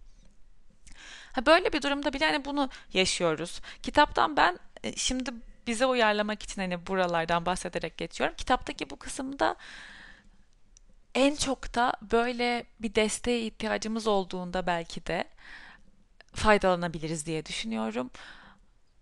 Ha 1.34 1.46
böyle 1.46 1.74
bir 1.74 1.82
durumda 1.82 2.14
bile 2.14 2.26
hani 2.26 2.46
bunu 2.46 2.70
yaşıyoruz. 2.94 3.62
Kitaptan 3.84 4.38
ben 4.38 4.60
e, 4.84 4.96
şimdi 4.96 5.32
bize 5.68 5.86
uyarlamak 5.86 6.44
için 6.44 6.62
hani 6.62 6.88
buralardan 6.88 7.46
bahsederek 7.46 7.98
geçiyorum. 7.98 8.36
Kitaptaki 8.36 8.90
bu 8.90 8.96
kısımda 8.96 9.56
en 11.16 11.36
çok 11.36 11.76
da 11.76 11.94
böyle 12.02 12.66
bir 12.80 12.96
desteğe 12.96 13.42
ihtiyacımız 13.42 14.08
olduğunda 14.08 14.68
belki 14.68 15.06
de 15.06 15.24
faydalanabiliriz 16.34 17.26
diye 17.26 17.46
düşünüyorum. 17.46 18.12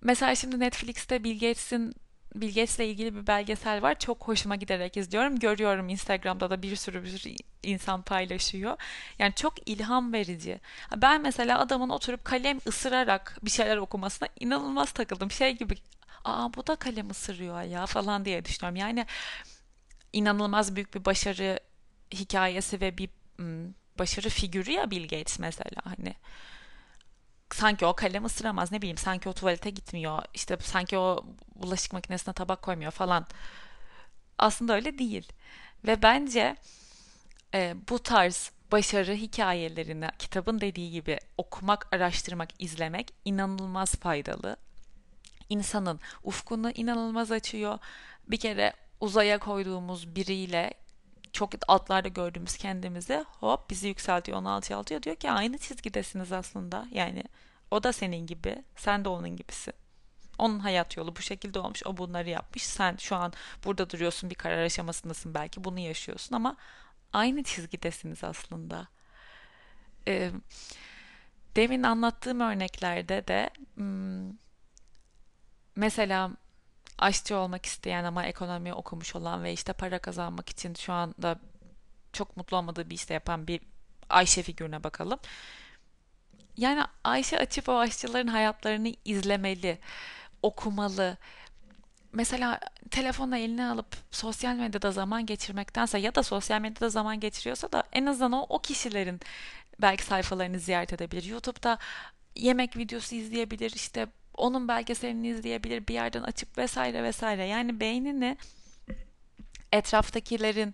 Mesela 0.01 0.35
şimdi 0.35 0.59
Netflix'te 0.59 1.23
Bill 1.23 1.33
Gates'in 1.33 1.95
Bill 2.35 2.47
Gates'le 2.47 2.79
ilgili 2.79 3.15
bir 3.15 3.27
belgesel 3.27 3.81
var. 3.81 3.99
Çok 3.99 4.27
hoşuma 4.27 4.55
giderek 4.55 4.97
izliyorum. 4.97 5.39
Görüyorum 5.39 5.89
Instagram'da 5.89 6.49
da 6.49 6.61
bir 6.61 6.75
sürü 6.75 7.03
bir 7.03 7.17
sürü 7.17 7.35
insan 7.63 8.01
paylaşıyor. 8.01 8.77
Yani 9.19 9.33
çok 9.35 9.69
ilham 9.69 10.13
verici. 10.13 10.59
Ben 10.97 11.21
mesela 11.21 11.59
adamın 11.59 11.89
oturup 11.89 12.25
kalem 12.25 12.59
ısırarak 12.67 13.37
bir 13.43 13.49
şeyler 13.49 13.77
okumasına 13.77 14.29
inanılmaz 14.39 14.91
takıldım. 14.91 15.31
Şey 15.31 15.57
gibi 15.57 15.75
aa 16.25 16.53
bu 16.53 16.67
da 16.67 16.75
kalem 16.75 17.09
ısırıyor 17.09 17.61
ya 17.61 17.85
falan 17.85 18.25
diye 18.25 18.45
düşünüyorum. 18.45 18.75
Yani 18.75 19.05
inanılmaz 20.13 20.75
büyük 20.75 20.95
bir 20.95 21.05
başarı 21.05 21.59
hikayesi 22.11 22.81
ve 22.81 22.97
bir 22.97 23.09
başarı 23.99 24.29
figürü 24.29 24.71
ya 24.71 24.91
Bill 24.91 25.03
Gates 25.03 25.39
mesela 25.39 25.81
hani 25.83 26.15
sanki 27.55 27.85
o 27.85 27.93
kalem 27.93 28.25
ısıramaz 28.25 28.71
ne 28.71 28.81
bileyim 28.81 28.97
sanki 28.97 29.29
o 29.29 29.33
tuvalete 29.33 29.69
gitmiyor 29.69 30.23
işte 30.33 30.57
sanki 30.61 30.97
o 30.97 31.25
bulaşık 31.55 31.93
makinesine 31.93 32.33
tabak 32.33 32.61
koymuyor 32.61 32.91
falan 32.91 33.27
aslında 34.37 34.75
öyle 34.75 34.97
değil 34.97 35.31
ve 35.87 36.01
bence 36.01 36.55
e, 37.53 37.75
bu 37.89 37.99
tarz 37.99 38.51
başarı 38.71 39.13
hikayelerini 39.13 40.07
kitabın 40.19 40.61
dediği 40.61 40.91
gibi 40.91 41.19
okumak, 41.37 41.93
araştırmak, 41.93 42.49
izlemek 42.59 43.13
inanılmaz 43.25 43.95
faydalı. 43.95 44.57
İnsanın 45.49 45.99
ufkunu 46.23 46.71
inanılmaz 46.71 47.31
açıyor. 47.31 47.79
Bir 48.27 48.37
kere 48.37 48.73
uzaya 48.99 49.39
koyduğumuz 49.39 50.15
biriyle 50.15 50.73
çok 51.33 51.51
altlarda 51.67 52.07
gördüğümüz 52.07 52.57
kendimizi 52.57 53.25
hop 53.39 53.69
bizi 53.69 53.87
yükseltiyor, 53.87 54.37
onu 54.37 54.49
alçaltıyor. 54.49 55.03
Diyor 55.03 55.15
ki 55.15 55.31
aynı 55.31 55.57
çizgidesiniz 55.57 56.31
aslında. 56.31 56.87
Yani 56.91 57.23
o 57.71 57.83
da 57.83 57.93
senin 57.93 58.27
gibi, 58.27 58.63
sen 58.75 59.05
de 59.05 59.09
onun 59.09 59.35
gibisin. 59.35 59.73
Onun 60.37 60.59
hayat 60.59 60.97
yolu 60.97 61.15
bu 61.15 61.21
şekilde 61.21 61.59
olmuş, 61.59 61.81
o 61.85 61.97
bunları 61.97 62.29
yapmış. 62.29 62.63
Sen 62.63 62.95
şu 62.97 63.15
an 63.15 63.33
burada 63.65 63.89
duruyorsun, 63.89 64.29
bir 64.29 64.35
karar 64.35 64.63
aşamasındasın 64.63 65.33
belki, 65.33 65.63
bunu 65.63 65.79
yaşıyorsun 65.79 66.35
ama 66.35 66.55
aynı 67.13 67.43
çizgidesiniz 67.43 68.23
aslında. 68.23 68.87
Ee, 70.07 70.31
demin 71.55 71.83
anlattığım 71.83 72.39
örneklerde 72.39 73.27
de 73.27 73.49
mesela 75.75 76.31
aşçı 76.99 77.37
olmak 77.37 77.65
isteyen 77.65 78.03
ama 78.03 78.25
ekonomi 78.25 78.73
okumuş 78.73 79.15
olan 79.15 79.43
ve 79.43 79.53
işte 79.53 79.73
para 79.73 79.99
kazanmak 79.99 80.49
için 80.49 80.73
şu 80.73 80.93
anda 80.93 81.39
çok 82.13 82.37
mutlu 82.37 82.57
olmadığı 82.57 82.89
bir 82.89 82.95
işte 82.95 83.13
yapan 83.13 83.47
bir 83.47 83.61
Ayşe 84.09 84.43
figürüne 84.43 84.83
bakalım. 84.83 85.19
Yani 86.57 86.83
Ayşe 87.03 87.39
açıp 87.39 87.69
o 87.69 87.79
aşçıların 87.79 88.27
hayatlarını 88.27 88.93
izlemeli, 89.05 89.79
okumalı. 90.41 91.17
Mesela 92.13 92.59
telefonu 92.91 93.37
eline 93.37 93.65
alıp 93.65 93.97
sosyal 94.11 94.55
medyada 94.55 94.91
zaman 94.91 95.25
geçirmektense 95.25 95.99
ya 95.99 96.15
da 96.15 96.23
sosyal 96.23 96.61
medyada 96.61 96.89
zaman 96.89 97.19
geçiriyorsa 97.19 97.71
da 97.71 97.83
en 97.93 98.05
azından 98.05 98.31
o, 98.31 98.45
o 98.49 98.59
kişilerin 98.59 99.19
belki 99.81 100.03
sayfalarını 100.03 100.59
ziyaret 100.59 100.93
edebilir. 100.93 101.23
YouTube'da 101.23 101.77
yemek 102.35 102.77
videosu 102.77 103.15
izleyebilir, 103.15 103.71
işte 103.71 104.07
onun 104.39 104.67
belgeselini 104.67 105.27
izleyebilir, 105.27 105.87
bir 105.87 105.93
yerden 105.93 106.23
açıp 106.23 106.57
vesaire 106.57 107.03
vesaire. 107.03 107.45
Yani 107.45 107.79
beynini 107.79 108.37
etraftakilerin 109.71 110.73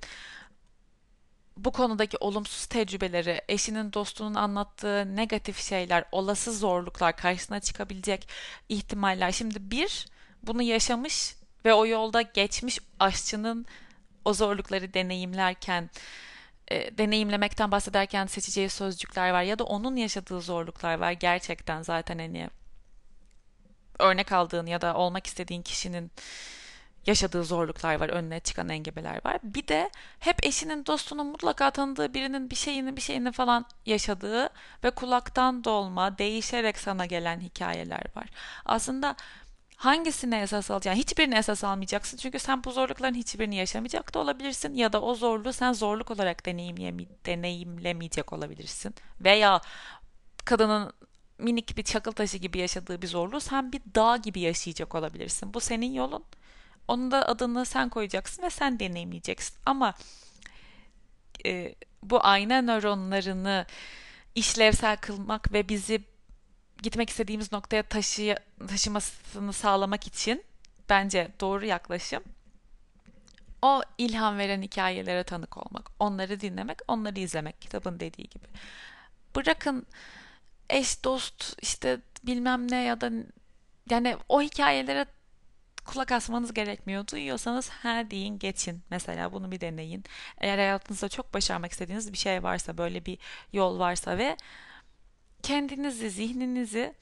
bu 1.58 1.72
konudaki 1.72 2.18
olumsuz 2.18 2.66
tecrübeleri, 2.66 3.42
eşinin 3.50 3.94
dostunun 3.94 4.36
anlattığı 4.36 5.16
negatif 5.16 5.60
şeyler, 5.62 6.06
olası 6.12 6.54
zorluklar, 6.54 7.16
karşısına 7.16 7.60
çıkabilecek 7.60 8.28
ihtimaller. 8.70 9.32
Şimdi 9.32 9.72
bir, 9.72 10.06
bunu 10.44 10.62
yaşamış 10.62 11.36
ve 11.66 11.74
o 11.74 11.86
yolda 11.86 12.22
geçmiş 12.22 12.80
aşçının 13.00 13.66
o 14.26 14.34
zorlukları 14.34 14.94
deneyimlerken, 14.94 15.90
e, 16.72 16.98
deneyimlemekten 16.98 17.72
bahsederken 17.72 18.26
seçeceği 18.26 18.70
sözcükler 18.70 19.30
var 19.30 19.44
ya 19.44 19.60
da 19.60 19.64
onun 19.64 19.96
yaşadığı 19.96 20.42
zorluklar 20.42 21.00
var. 21.00 21.12
Gerçekten 21.12 21.82
zaten 21.82 22.20
hani 22.20 22.50
örnek 24.00 24.32
aldığın 24.32 24.66
ya 24.66 24.82
da 24.82 24.96
olmak 24.96 25.28
istediğin 25.28 25.62
kişinin 25.62 26.12
yaşadığı 27.06 27.44
zorluklar 27.44 28.00
var, 28.00 28.10
önüne 28.10 28.40
çıkan 28.40 28.70
engebeler 28.70 29.22
var. 29.26 29.38
Bir 29.44 29.68
de 29.68 29.90
hep 30.20 30.46
eşinin, 30.46 30.86
dostunun 30.86 31.28
mutlaka 31.28 31.72
tanıdığı 31.72 32.14
birinin 32.14 32.50
bir 32.50 32.56
şeyini, 32.56 32.96
bir 32.96 33.02
şeyini 33.02 33.32
falan 33.32 33.66
yaşadığı 33.86 34.50
ve 34.84 34.92
kulaktan 34.92 35.64
dolma, 35.64 36.18
değişerek 36.18 36.78
sana 36.78 37.06
gelen 37.06 37.40
hikayeler 37.40 38.04
var. 38.16 38.26
Aslında 38.66 39.16
hangisine 39.76 40.42
esas 40.42 40.72
alacaksın? 40.72 41.02
Hiçbirini 41.02 41.36
esas 41.36 41.64
almayacaksın. 41.64 42.18
Çünkü 42.18 42.40
sen 42.40 42.64
bu 42.64 42.72
zorlukların 42.72 43.14
hiçbirini 43.16 43.56
yaşamayacak 43.56 44.14
da 44.14 44.20
olabilirsin. 44.20 44.74
Ya 44.74 44.94
da 44.94 45.02
o 45.02 45.16
zorluğu 45.16 45.54
sen 45.54 45.74
zorluk 45.74 46.12
olarak 46.12 46.46
deneyimlemeyecek 47.26 48.34
olabilirsin. 48.34 48.96
Veya 49.22 49.62
kadının 50.46 50.94
minik 51.38 51.78
bir 51.78 51.84
çakıl 51.84 52.12
taşı 52.12 52.38
gibi 52.38 52.58
yaşadığı 52.58 53.02
bir 53.02 53.08
zorluğu 53.08 53.40
sen 53.40 53.72
bir 53.72 53.82
dağ 53.96 54.18
gibi 54.18 54.40
yaşayacak 54.40 54.96
olabilirsin. 54.96 55.54
Bu 55.54 55.60
senin 55.60 55.94
yolun. 55.94 56.24
Onun 56.88 57.12
da 57.12 57.28
adını 57.28 57.66
sen 57.66 57.90
koyacaksın 57.90 58.44
ve 58.44 58.50
sen 58.50 58.80
deneyimleyeceksin. 58.80 59.56
Ama 59.66 59.94
e, 61.46 61.76
bu 62.04 62.26
ayna 62.26 62.62
nöronlarını 62.62 63.66
işlevsel 64.36 64.98
kılmak 64.98 65.54
ve 65.54 65.70
bizi 65.70 66.04
gitmek 66.84 67.10
istediğimiz 67.10 67.52
noktaya 67.52 67.84
taşı, 67.84 68.36
taşımasını 68.68 69.54
sağlamak 69.54 70.08
için 70.08 70.44
bence 70.90 71.32
doğru 71.40 71.66
yaklaşım 71.66 72.24
o 73.66 73.82
ilham 73.98 74.38
veren 74.38 74.62
hikayelere 74.62 75.24
tanık 75.24 75.58
olmak, 75.58 75.90
onları 76.00 76.40
dinlemek, 76.40 76.80
onları 76.88 77.20
izlemek 77.20 77.62
kitabın 77.62 78.00
dediği 78.00 78.30
gibi. 78.30 78.46
Bırakın 79.36 79.86
eş, 80.70 81.04
dost, 81.04 81.62
işte 81.62 82.00
bilmem 82.24 82.72
ne 82.72 82.84
ya 82.84 83.02
da 83.02 83.12
yani 83.90 84.18
o 84.30 84.42
hikayelere 84.42 85.06
kulak 85.86 86.12
asmanız 86.12 86.54
gerekmiyor. 86.54 87.08
Duyuyorsanız 87.08 87.70
her 87.70 88.12
deyin 88.12 88.40
geçin. 88.40 88.82
Mesela 88.90 89.34
bunu 89.34 89.52
bir 89.52 89.62
deneyin. 89.62 90.04
Eğer 90.38 90.58
hayatınızda 90.58 91.10
çok 91.10 91.34
başarmak 91.34 91.72
istediğiniz 91.72 92.14
bir 92.14 92.18
şey 92.18 92.44
varsa, 92.44 92.78
böyle 92.78 93.06
bir 93.06 93.18
yol 93.54 93.80
varsa 93.80 94.18
ve 94.18 94.38
kendinizi, 95.44 96.10
zihninizi 96.10 96.94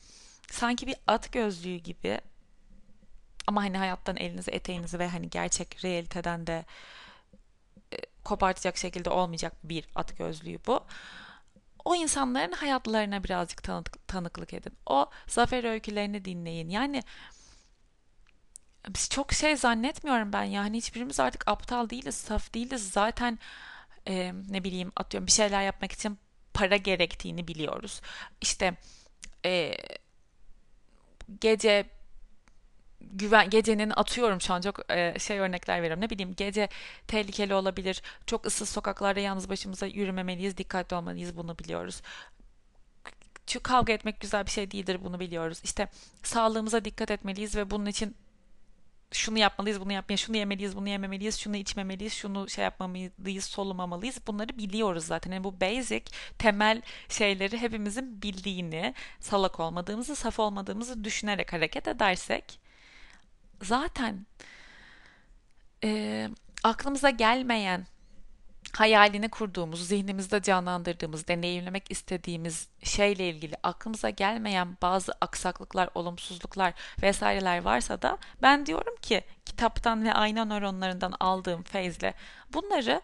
sanki 0.52 0.88
bir 0.88 0.96
at 1.08 1.32
gözlüğü 1.32 1.78
gibi 1.78 2.22
ama 3.48 3.64
hani 3.64 3.78
hayattan 3.78 4.18
elinizi, 4.18 4.52
eteğinizi 4.52 5.00
ve 5.00 5.08
hani 5.08 5.30
gerçek 5.30 5.86
realiteden 5.86 6.48
de 6.48 6.66
e, 7.94 7.98
kopartacak 8.24 8.78
şekilde 8.78 9.10
olmayacak 9.10 9.54
bir 9.64 9.86
at 9.96 10.18
gözlüğü 10.18 10.60
bu. 10.68 10.86
O 11.86 11.96
insanların 11.96 12.52
hayatlarına 12.52 13.24
birazcık 13.24 13.64
tanık, 13.64 14.08
tanıklık 14.08 14.54
edin. 14.54 14.74
O 14.86 15.10
zafer 15.28 15.64
öykülerini 15.64 16.26
dinleyin. 16.26 16.70
Yani 16.70 17.04
biz 18.90 19.10
çok 19.10 19.34
şey 19.34 19.56
zannetmiyorum 19.58 20.34
ben 20.34 20.44
yani 20.44 20.78
hiçbirimiz 20.78 21.20
artık 21.20 21.48
aptal 21.48 21.90
değiliz, 21.90 22.16
saf 22.16 22.54
değiliz. 22.54 22.90
Zaten 22.92 23.40
e, 24.08 24.34
ne 24.50 24.64
bileyim 24.64 24.92
atıyorum 24.96 25.28
bir 25.28 25.32
şeyler 25.32 25.64
yapmak 25.64 25.92
için 25.92 26.18
para 26.54 26.76
gerektiğini 26.76 27.48
biliyoruz. 27.48 28.02
İşte 28.42 28.78
e, 29.46 29.76
gece 31.42 31.90
güven 33.12 33.50
gecenin 33.50 33.90
atıyorum 33.96 34.42
şu 34.42 34.54
an 34.54 34.62
çok 34.62 34.92
e, 34.92 35.20
şey 35.20 35.40
örnekler 35.40 35.82
veriyorum. 35.82 36.02
Ne 36.02 36.10
bileyim 36.10 36.34
gece 36.38 36.70
tehlikeli 37.08 37.54
olabilir. 37.54 38.02
Çok 38.26 38.46
ıssız 38.46 38.70
sokaklarda 38.70 39.20
yalnız 39.20 39.50
başımıza 39.50 39.86
yürümemeliyiz. 39.86 40.58
Dikkatli 40.58 40.96
olmalıyız. 40.96 41.38
Bunu 41.38 41.60
biliyoruz. 41.60 42.02
Çünkü 43.48 43.64
kavga 43.64 43.94
etmek 43.94 44.20
güzel 44.20 44.46
bir 44.46 44.52
şey 44.52 44.72
değildir. 44.72 45.00
Bunu 45.04 45.20
biliyoruz. 45.20 45.62
İşte 45.64 45.88
sağlığımıza 46.24 46.86
dikkat 46.86 47.12
etmeliyiz 47.12 47.56
ve 47.56 47.70
bunun 47.70 47.86
için 47.86 48.16
şunu 49.14 49.38
yapmalıyız, 49.38 49.82
bunu 49.82 49.94
yapmayı, 49.94 50.18
şunu 50.18 50.38
yemeliyiz, 50.38 50.76
bunu 50.76 50.90
yememeliyiz, 50.90 51.40
şunu 51.40 51.56
içmemeliyiz, 51.56 52.14
şunu 52.14 52.50
şey 52.50 52.64
yapmamalıyız, 52.64 53.44
solumamalıyız. 53.46 54.28
Bunları 54.28 54.58
biliyoruz 54.58 55.06
zaten. 55.06 55.32
Yani 55.32 55.44
bu 55.44 55.62
basic, 55.62 56.04
temel 56.40 56.82
şeyleri 57.10 57.58
hepimizin 57.58 58.22
bildiğini, 58.22 58.94
salak 59.20 59.60
olmadığımızı, 59.60 60.16
saf 60.16 60.40
olmadığımızı 60.40 61.04
düşünerek 61.04 61.54
hareket 61.54 61.88
edersek 61.88 62.63
zaten 63.64 64.26
e, 65.84 66.30
aklımıza 66.64 67.10
gelmeyen 67.10 67.86
hayalini 68.78 69.30
kurduğumuz, 69.30 69.88
zihnimizde 69.88 70.42
canlandırdığımız, 70.42 71.28
deneyimlemek 71.28 71.92
istediğimiz 71.92 72.68
şeyle 72.84 73.30
ilgili 73.30 73.56
aklımıza 73.64 74.10
gelmeyen 74.10 74.78
bazı 74.82 75.14
aksaklıklar, 75.22 75.90
olumsuzluklar 75.96 76.74
vesaireler 77.02 77.62
varsa 77.62 78.02
da 78.02 78.18
ben 78.42 78.66
diyorum 78.66 78.96
ki 79.02 79.24
kitaptan 79.46 80.06
ve 80.06 80.14
ayna 80.14 80.46
nöronlarından 80.46 81.14
aldığım 81.20 81.64
feyzle 81.64 82.14
bunları 82.54 83.02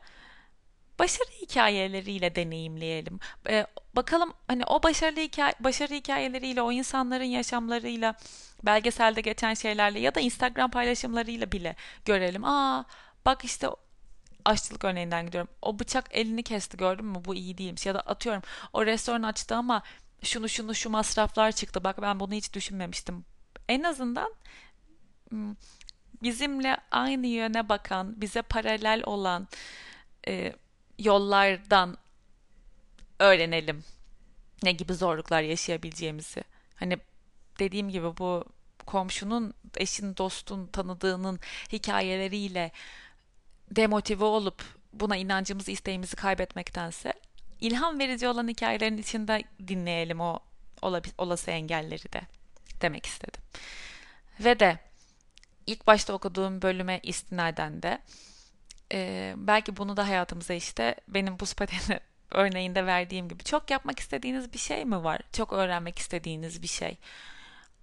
başarı 1.00 1.30
hikayeleriyle 1.42 2.36
deneyimleyelim. 2.36 3.20
Ee, 3.50 3.66
bakalım 3.96 4.34
hani 4.48 4.66
o 4.66 4.84
başarılı 4.84 5.20
hikaye, 5.20 5.54
başarı 5.60 5.94
hikayeleriyle, 5.94 6.62
o 6.62 6.72
insanların 6.72 7.24
yaşamlarıyla, 7.24 8.16
belgeselde 8.64 9.22
geçen 9.22 9.54
şeylerle 9.54 10.00
ya 10.00 10.16
da 10.16 10.20
Instagram 10.20 10.72
paylaşımlarıyla 10.72 11.52
bile 11.52 11.76
görelim. 12.06 12.46
Aa 12.46 12.86
bak 13.26 13.46
işte 13.46 13.68
aşçılık 14.46 14.86
örneğinden 14.86 15.26
gidiyorum. 15.26 15.50
O 15.62 15.80
bıçak 15.80 16.06
elini 16.12 16.44
kesti 16.44 16.78
gördün 16.78 17.06
mü? 17.06 17.22
Bu 17.26 17.36
iyi 17.36 17.58
değilmiş. 17.58 17.86
Ya 17.86 17.94
da 17.94 18.00
atıyorum 18.00 18.42
o 18.74 18.86
restoran 18.86 19.24
açtı 19.24 19.56
ama 19.56 19.84
şunu 20.24 20.50
şunu 20.50 20.76
şu 20.76 20.90
masraflar 20.90 21.52
çıktı. 21.52 21.84
Bak 21.84 22.02
ben 22.02 22.20
bunu 22.20 22.34
hiç 22.34 22.54
düşünmemiştim. 22.54 23.26
En 23.70 23.84
azından 23.84 24.34
bizimle 26.24 26.78
aynı 26.92 27.28
yöne 27.28 27.70
bakan, 27.70 28.22
bize 28.22 28.42
paralel 28.42 29.04
olan 29.06 29.48
e, 30.28 30.54
yollardan 31.00 31.98
öğrenelim. 33.20 33.84
Ne 34.64 34.72
gibi 34.72 34.94
zorluklar 34.94 35.42
yaşayabileceğimizi. 35.42 36.44
Hani 36.76 36.98
dediğim 37.60 37.90
gibi 37.90 38.18
bu 38.18 38.46
komşunun, 38.86 39.54
eşin, 39.78 40.18
dostun, 40.18 40.68
tanıdığının 40.68 41.40
hikayeleriyle 41.72 42.72
demotive 43.72 44.24
olup 44.24 44.64
buna 44.94 45.18
inancımızı, 45.18 45.72
isteğimizi 45.72 46.16
kaybetmektense 46.16 47.14
ilham 47.62 48.00
verici 48.00 48.28
olan 48.28 48.48
hikayelerin 48.48 48.98
içinde 48.98 49.44
dinleyelim 49.68 50.20
o 50.20 50.40
olası 51.18 51.52
engelleri 51.52 52.14
de 52.14 52.22
demek 52.82 53.06
istedim. 53.06 53.42
Ve 54.40 54.60
de 54.60 54.80
ilk 55.68 55.88
başta 55.88 56.14
okuduğum 56.14 56.62
bölüme 56.62 57.00
istinaden 57.04 57.84
de 57.84 58.00
e, 58.94 59.34
belki 59.38 59.78
bunu 59.78 59.98
da 59.98 60.08
hayatımıza 60.08 60.54
işte 60.54 60.96
benim 61.08 61.40
bu 61.40 61.46
pateni 61.58 62.00
örneğinde 62.32 62.86
verdiğim 62.86 63.30
gibi 63.30 63.44
çok 63.44 63.72
yapmak 63.72 64.00
istediğiniz 64.00 64.54
bir 64.54 64.58
şey 64.58 64.86
mi 64.86 65.04
var? 65.04 65.22
Çok 65.34 65.54
öğrenmek 65.54 66.00
istediğiniz 66.00 66.62
bir 66.62 66.68
şey 66.68 66.98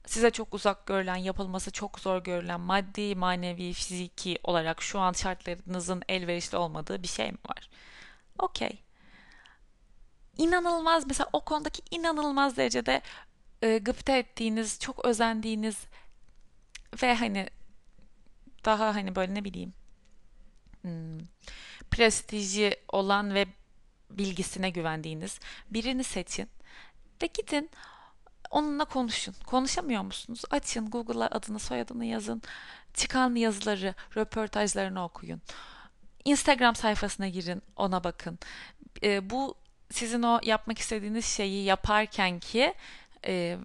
size 0.07 0.31
çok 0.31 0.55
uzak 0.55 0.87
görülen, 0.87 1.17
yapılması 1.17 1.71
çok 1.71 2.01
zor 2.01 2.25
görülen, 2.25 2.61
maddi, 2.61 3.15
manevi, 3.15 3.73
fiziki 3.73 4.39
olarak 4.45 4.83
şu 4.83 4.99
an 4.99 5.13
şartlarınızın 5.13 6.03
elverişli 6.09 6.59
olmadığı 6.59 7.03
bir 7.03 7.09
şey 7.09 7.33
mi 7.33 7.39
var? 7.49 7.71
Okey. 8.39 8.79
İnanılmaz 10.37 11.07
mesela 11.07 11.29
o 11.33 11.45
konudaki 11.45 11.83
inanılmaz 11.91 12.57
derecede 12.57 13.03
e, 13.63 13.79
gıpta 13.79 14.17
ettiğiniz, 14.17 14.81
çok 14.81 15.05
özendiğiniz 15.05 15.85
ve 17.03 17.15
hani 17.15 17.49
daha 18.65 18.95
hani 18.95 19.15
böyle 19.17 19.35
ne 19.35 19.45
bileyim 19.45 19.73
hmm, 20.83 21.19
prestiji 21.91 22.77
olan 22.89 23.35
ve 23.35 23.47
bilgisine 24.11 24.71
güvendiğiniz 24.71 25.41
birini 25.71 26.05
seçin 26.05 26.49
de 27.21 27.27
gidin 27.27 27.71
Onunla 28.51 28.85
konuşun. 28.85 29.35
Konuşamıyor 29.47 30.03
musunuz? 30.03 30.43
Açın 30.51 30.91
Google'a 30.91 31.27
adını 31.27 31.59
soyadını 31.59 32.05
yazın. 32.05 32.43
Çıkan 32.95 33.35
yazıları, 33.35 33.95
röportajlarını 34.17 35.05
okuyun. 35.05 35.43
Instagram 36.25 36.75
sayfasına 36.75 37.29
girin, 37.29 37.63
ona 37.77 38.05
bakın. 38.05 38.39
E, 39.03 39.31
bu 39.31 39.55
sizin 39.91 40.23
o 40.23 40.41
yapmak 40.43 40.79
istediğiniz 40.79 41.25
şeyi 41.25 41.65
yaparken 41.65 42.39
ki 42.39 42.75
e, 43.27 43.59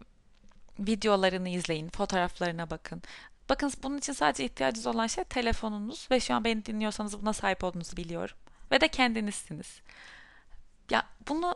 videolarını 0.79 1.49
izleyin, 1.49 1.89
fotoğraflarına 1.89 2.69
bakın. 2.69 3.01
Bakın 3.49 3.71
bunun 3.83 3.97
için 3.97 4.13
sadece 4.13 4.45
ihtiyacınız 4.45 4.87
olan 4.87 5.07
şey 5.07 5.23
telefonunuz 5.23 6.07
ve 6.11 6.19
şu 6.19 6.33
an 6.33 6.43
beni 6.43 6.65
dinliyorsanız 6.65 7.21
buna 7.21 7.33
sahip 7.33 7.63
olduğunuzu 7.63 7.97
biliyorum. 7.97 8.35
Ve 8.71 8.81
de 8.81 8.87
kendinizsiniz. 8.87 9.81
Ya 10.89 11.03
bunu 11.27 11.55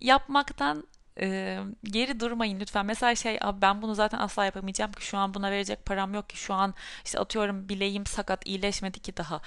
yapmaktan 0.00 0.84
e, 1.20 1.58
geri 1.84 2.20
durmayın 2.20 2.60
lütfen. 2.60 2.86
Mesela 2.86 3.14
şey 3.14 3.38
ben 3.62 3.82
bunu 3.82 3.94
zaten 3.94 4.18
asla 4.18 4.44
yapamayacağım 4.44 4.92
ki 4.92 5.06
şu 5.06 5.18
an 5.18 5.34
buna 5.34 5.50
verecek 5.50 5.84
param 5.86 6.14
yok 6.14 6.30
ki 6.30 6.36
şu 6.36 6.54
an 6.54 6.74
işte 7.04 7.18
atıyorum 7.18 7.68
bileğim 7.68 8.06
sakat 8.06 8.46
iyileşmedi 8.46 9.00
ki 9.00 9.16
daha. 9.16 9.40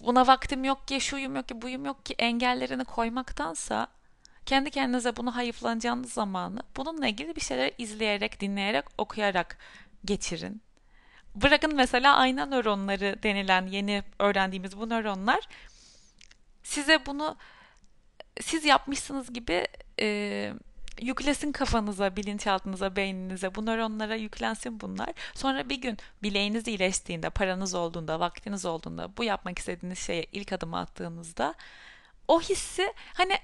Buna 0.00 0.26
vaktim 0.26 0.64
yok 0.64 0.88
ki 0.88 1.00
şuyum 1.00 1.36
yok 1.36 1.48
ki 1.48 1.62
buyum 1.62 1.84
yok 1.84 2.06
ki 2.06 2.14
engellerini 2.18 2.84
koymaktansa 2.84 3.86
kendi 4.46 4.70
kendinize 4.70 5.16
bunu 5.16 5.36
hayıflanacağınız 5.36 6.12
zamanı 6.12 6.62
bununla 6.76 7.06
ilgili 7.06 7.36
bir 7.36 7.40
şeyler 7.40 7.72
izleyerek, 7.78 8.40
dinleyerek, 8.40 8.84
okuyarak 8.98 9.58
geçirin. 10.04 10.62
Bırakın 11.34 11.74
mesela 11.74 12.16
ayna 12.16 12.46
nöronları 12.46 13.22
denilen 13.22 13.66
yeni 13.66 14.02
öğrendiğimiz 14.18 14.78
bu 14.78 14.88
nöronlar 14.88 15.48
size 16.62 17.06
bunu 17.06 17.36
siz 18.40 18.64
yapmışsınız 18.64 19.32
gibi 19.32 19.66
e, 20.00 20.52
yüklesin 21.02 21.52
kafanıza, 21.52 22.16
bilinçaltınıza, 22.16 22.96
beyninize. 22.96 23.54
Bu 23.54 23.66
nöronlara 23.66 24.14
yüklensin 24.14 24.80
bunlar. 24.80 25.08
Sonra 25.34 25.68
bir 25.68 25.80
gün 25.80 25.98
bileğiniz 26.22 26.68
iyileştiğinde, 26.68 27.30
paranız 27.30 27.74
olduğunda, 27.74 28.20
vaktiniz 28.20 28.66
olduğunda, 28.66 29.16
bu 29.16 29.24
yapmak 29.24 29.58
istediğiniz 29.58 29.98
şeye 29.98 30.26
ilk 30.32 30.52
adımı 30.52 30.78
attığınızda 30.78 31.54
o 32.28 32.40
hissi 32.40 32.92
hani 33.14 33.34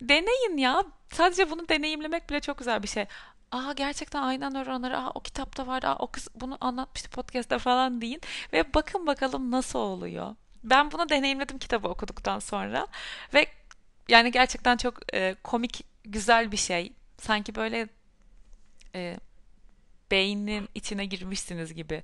deneyin 0.00 0.56
ya. 0.56 0.84
Sadece 1.12 1.50
bunu 1.50 1.68
deneyimlemek 1.68 2.30
bile 2.30 2.40
çok 2.40 2.58
güzel 2.58 2.82
bir 2.82 2.88
şey. 2.88 3.06
Aa 3.52 3.72
gerçekten 3.72 4.22
aynen 4.22 4.54
nöronları, 4.54 4.98
aa 4.98 5.10
o 5.14 5.20
kitapta 5.20 5.66
vardı, 5.66 5.86
aa 5.86 5.96
o 5.98 6.06
kız 6.06 6.28
bunu 6.34 6.58
anlatmıştı 6.60 7.10
podcast'ta 7.10 7.58
falan 7.58 8.00
deyin 8.00 8.20
ve 8.52 8.74
bakın 8.74 9.06
bakalım 9.06 9.50
nasıl 9.50 9.78
oluyor. 9.78 10.34
Ben 10.64 10.90
bunu 10.90 11.08
deneyimledim 11.08 11.58
kitabı 11.58 11.88
okuduktan 11.88 12.38
sonra 12.38 12.86
ve 13.34 13.46
yani 14.08 14.32
gerçekten 14.32 14.76
çok 14.76 15.14
e, 15.14 15.36
komik, 15.44 15.84
güzel 16.04 16.52
bir 16.52 16.56
şey. 16.56 16.92
Sanki 17.18 17.54
böyle 17.54 17.88
e, 18.94 19.16
beynin 20.10 20.68
içine 20.74 21.04
girmişsiniz 21.06 21.74
gibi. 21.74 22.02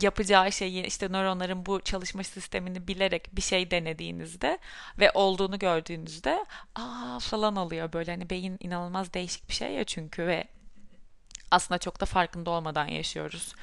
Yapacağı 0.00 0.52
şeyi 0.52 0.86
işte 0.86 1.08
nöronların 1.08 1.66
bu 1.66 1.80
çalışma 1.80 2.24
sistemini 2.24 2.88
bilerek 2.88 3.36
bir 3.36 3.42
şey 3.42 3.70
denediğinizde 3.70 4.58
ve 4.98 5.10
olduğunu 5.14 5.58
gördüğünüzde 5.58 6.44
aa 6.74 7.18
falan 7.18 7.56
oluyor 7.56 7.92
böyle. 7.92 8.10
Hani 8.10 8.30
beyin 8.30 8.56
inanılmaz 8.60 9.14
değişik 9.14 9.48
bir 9.48 9.54
şey 9.54 9.72
ya 9.72 9.84
çünkü 9.84 10.26
ve 10.26 10.44
aslında 11.50 11.78
çok 11.78 12.00
da 12.00 12.06
farkında 12.06 12.50
olmadan 12.50 12.86
yaşıyoruz 12.86 13.54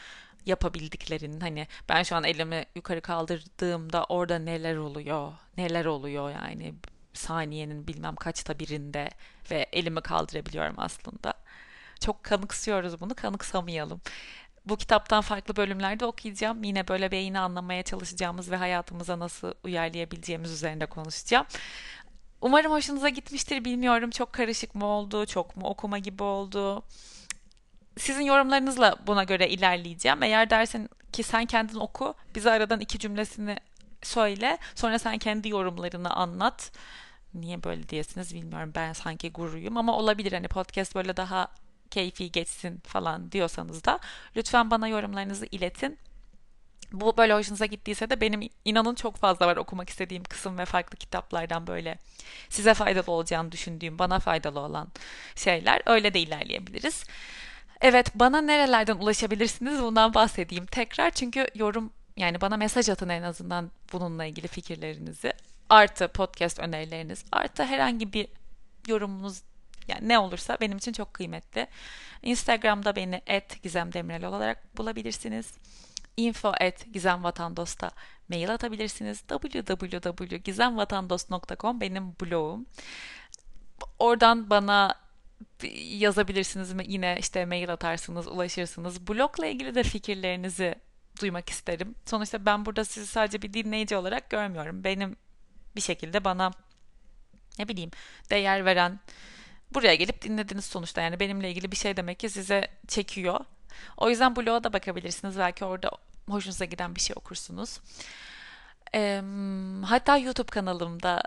yapabildiklerinin 0.46 1.40
hani 1.40 1.68
ben 1.90 2.04
şu 2.04 2.16
an 2.16 2.24
elimi 2.24 2.66
yukarı 2.76 3.02
kaldırdığımda 3.02 4.04
orada 4.04 4.40
neler 4.40 4.76
oluyor 4.76 5.34
neler 5.58 5.86
oluyor 5.86 6.32
yani 6.32 6.74
saniyenin 7.18 7.88
bilmem 7.88 8.16
kaçta 8.16 8.60
birinde 8.60 9.10
ve 9.52 9.66
elimi 9.74 10.02
kaldırabiliyorum 10.02 10.76
aslında. 10.78 11.34
Çok 12.00 12.24
kanıksıyoruz 12.24 13.02
bunu, 13.02 13.16
kanıksamayalım. 13.16 14.02
Bu 14.66 14.78
kitaptan 14.78 15.22
farklı 15.22 15.56
bölümlerde 15.56 16.06
okuyacağım. 16.06 16.64
Yine 16.64 16.88
böyle 16.88 17.12
beyni 17.12 17.40
anlamaya 17.40 17.84
çalışacağımız 17.84 18.52
ve 18.52 18.56
hayatımıza 18.56 19.20
nasıl 19.20 19.54
uyarlayabileceğimiz 19.64 20.52
üzerinde 20.52 20.86
konuşacağım. 20.86 21.46
Umarım 22.42 22.72
hoşunuza 22.72 23.10
gitmiştir 23.10 23.66
bilmiyorum. 23.66 24.10
Çok 24.10 24.34
karışık 24.34 24.76
mı 24.76 24.86
oldu, 24.86 25.26
çok 25.26 25.58
mu 25.58 25.68
okuma 25.68 25.98
gibi 25.98 26.24
oldu. 26.24 26.84
Sizin 27.98 28.24
yorumlarınızla 28.24 28.96
buna 29.08 29.24
göre 29.24 29.50
ilerleyeceğim. 29.50 30.24
Eğer 30.24 30.50
dersin 30.50 30.90
ki 31.14 31.24
sen 31.24 31.46
kendin 31.46 31.80
oku, 31.80 32.16
bize 32.36 32.52
aradan 32.52 32.80
iki 32.80 33.00
cümlesini 33.00 33.58
söyle. 34.04 34.58
Sonra 34.76 35.00
sen 35.00 35.18
kendi 35.18 35.50
yorumlarını 35.50 36.10
anlat 36.10 36.72
niye 37.34 37.64
böyle 37.64 37.90
diyesiniz 37.90 38.36
bilmiyorum. 38.36 38.72
Ben 38.76 38.94
sanki 38.94 39.32
gururuyum 39.32 39.78
ama 39.78 39.98
olabilir 39.98 40.32
hani 40.34 40.48
podcast 40.48 40.96
böyle 40.96 41.18
daha 41.18 41.48
keyfi 41.92 42.32
geçsin 42.32 42.80
falan 42.80 43.32
diyorsanız 43.32 43.86
da 43.86 44.00
lütfen 44.36 44.72
bana 44.72 44.88
yorumlarınızı 44.88 45.46
iletin. 45.52 46.00
Bu 46.92 47.18
böyle 47.18 47.34
hoşunuza 47.34 47.66
gittiyse 47.66 48.10
de 48.10 48.22
benim 48.22 48.50
inanın 48.66 48.96
çok 48.96 49.16
fazla 49.18 49.48
var 49.48 49.58
okumak 49.58 49.90
istediğim 49.90 50.24
kısım 50.24 50.58
ve 50.58 50.66
farklı 50.66 50.98
kitaplardan 50.98 51.68
böyle 51.68 51.98
size 52.50 52.74
faydalı 52.74 53.12
olacağını 53.12 53.52
düşündüğüm, 53.52 54.00
bana 54.00 54.20
faydalı 54.20 54.60
olan 54.60 54.88
şeyler. 55.36 55.82
Öyle 55.86 56.14
de 56.14 56.20
ilerleyebiliriz. 56.20 57.04
Evet, 57.82 58.12
bana 58.16 58.42
nerelerden 58.42 58.96
ulaşabilirsiniz 58.96 59.82
bundan 59.82 60.14
bahsedeyim 60.14 60.66
tekrar. 60.66 61.12
Çünkü 61.12 61.48
yorum 61.56 61.92
yani 62.18 62.42
bana 62.42 62.58
mesaj 62.58 62.90
atın 62.90 63.10
en 63.10 63.24
azından 63.24 63.72
bununla 63.94 64.26
ilgili 64.26 64.48
fikirlerinizi. 64.48 65.34
Artı 65.70 66.08
podcast 66.08 66.60
önerileriniz, 66.60 67.26
artı 67.32 67.64
herhangi 67.64 68.14
bir 68.14 68.28
yorumunuz 68.88 69.42
yani 69.88 70.10
ne 70.10 70.20
olursa 70.20 70.58
benim 70.62 70.78
için 70.78 70.94
çok 70.94 71.14
kıymetli. 71.14 71.68
Instagram'da 72.24 72.96
beni 72.96 73.22
@gizemdemirel 73.64 74.26
olarak 74.26 74.78
bulabilirsiniz. 74.78 75.54
info 76.18 76.54
gizemvatandos'ta 76.94 77.92
mail 78.30 78.54
atabilirsiniz. 78.54 79.22
www.gizemvatandos.com 79.22 81.82
benim 81.82 82.16
blogum. 82.22 82.66
Oradan 84.00 84.50
bana 84.50 84.96
yazabilirsiniz? 85.98 86.74
Yine 86.86 87.18
işte 87.20 87.46
mail 87.46 87.74
atarsınız, 87.74 88.28
ulaşırsınız. 88.28 89.08
Blogla 89.08 89.46
ilgili 89.46 89.76
de 89.76 89.84
fikirlerinizi 89.84 90.76
duymak 91.22 91.50
isterim. 91.50 91.96
Sonuçta 92.06 92.46
ben 92.46 92.66
burada 92.66 92.86
sizi 92.86 93.08
sadece 93.08 93.42
bir 93.42 93.54
dinleyici 93.54 93.96
olarak 93.96 94.30
görmüyorum. 94.30 94.84
Benim 94.84 95.16
bir 95.78 95.82
şekilde 95.82 96.24
bana 96.24 96.52
ne 97.60 97.68
bileyim 97.68 97.92
değer 98.30 98.66
veren 98.66 99.00
buraya 99.74 99.96
gelip 99.96 100.22
dinlediniz 100.22 100.66
sonuçta 100.66 101.02
yani 101.02 101.20
benimle 101.20 101.50
ilgili 101.50 101.72
bir 101.72 101.78
şey 101.78 101.98
demek 101.98 102.20
ki 102.20 102.30
size 102.30 102.68
çekiyor. 102.88 103.40
O 103.98 104.10
yüzden 104.10 104.36
bloğa 104.36 104.64
da 104.64 104.74
bakabilirsiniz. 104.74 105.38
Belki 105.38 105.66
orada 105.66 105.92
hoşunuza 106.30 106.66
giden 106.66 106.96
bir 106.96 107.02
şey 107.02 107.14
okursunuz. 107.18 107.80
Ee, 108.96 109.22
hatta 109.86 110.18
YouTube 110.18 110.50
kanalımda 110.52 111.24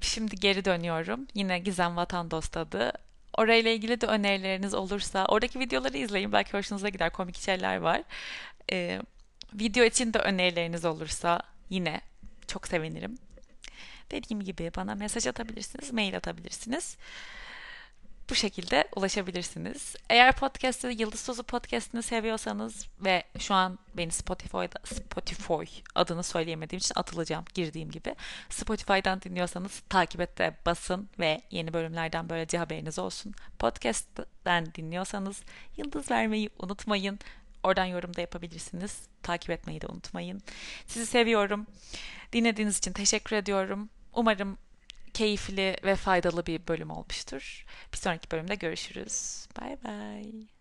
şimdi 0.00 0.36
geri 0.36 0.64
dönüyorum. 0.64 1.26
Yine 1.34 1.58
Gizem 1.58 1.96
Vatan 1.96 2.30
Dost 2.30 2.56
adı. 2.56 2.92
Orayla 3.38 3.70
ilgili 3.70 4.00
de 4.00 4.06
önerileriniz 4.06 4.74
olursa 4.74 5.26
oradaki 5.26 5.60
videoları 5.60 5.98
izleyin. 5.98 6.32
Belki 6.32 6.52
hoşunuza 6.52 6.88
gider. 6.88 7.12
Komik 7.12 7.36
şeyler 7.36 7.76
var. 7.76 8.02
Ee, 8.72 9.00
video 9.54 9.84
için 9.84 10.14
de 10.14 10.18
önerileriniz 10.18 10.84
olursa 10.84 11.40
yine 11.70 12.00
çok 12.46 12.68
sevinirim. 12.68 13.18
Dediğim 14.12 14.42
gibi 14.42 14.70
bana 14.76 14.94
mesaj 14.94 15.26
atabilirsiniz, 15.26 15.92
mail 15.92 16.16
atabilirsiniz 16.16 16.96
bu 18.32 18.34
şekilde 18.34 18.88
ulaşabilirsiniz. 18.96 19.96
Eğer 20.10 20.36
podcast'ı 20.36 20.88
Yıldız 20.88 21.26
Tozu 21.26 21.42
podcast'ını 21.42 22.02
seviyorsanız 22.02 22.86
ve 23.04 23.22
şu 23.38 23.54
an 23.54 23.78
beni 23.94 24.12
Spotify'da 24.12 24.78
Spotify 24.84 25.80
adını 25.94 26.22
söyleyemediğim 26.22 26.78
için 26.78 26.92
atılacağım 26.96 27.44
girdiğim 27.54 27.90
gibi. 27.90 28.14
Spotify'dan 28.50 29.22
dinliyorsanız 29.22 29.80
takip 29.88 30.20
et 30.20 30.66
basın 30.66 31.08
ve 31.18 31.40
yeni 31.50 31.72
bölümlerden 31.72 32.28
böylece 32.28 32.58
haberiniz 32.58 32.98
olsun. 32.98 33.34
Podcast'ten 33.58 34.74
dinliyorsanız 34.74 35.42
yıldız 35.76 36.10
vermeyi 36.10 36.50
unutmayın. 36.58 37.18
Oradan 37.62 37.84
yorum 37.84 38.16
da 38.16 38.20
yapabilirsiniz. 38.20 38.98
Takip 39.22 39.50
etmeyi 39.50 39.80
de 39.80 39.86
unutmayın. 39.86 40.42
Sizi 40.86 41.06
seviyorum. 41.06 41.66
Dinlediğiniz 42.32 42.78
için 42.78 42.92
teşekkür 42.92 43.36
ediyorum. 43.36 43.88
Umarım 44.12 44.58
keyifli 45.14 45.76
ve 45.84 45.96
faydalı 45.96 46.46
bir 46.46 46.68
bölüm 46.68 46.90
olmuştur. 46.90 47.66
Bir 47.92 47.98
sonraki 47.98 48.30
bölümde 48.30 48.54
görüşürüz. 48.54 49.46
Bay 49.60 49.76
bay. 49.84 50.52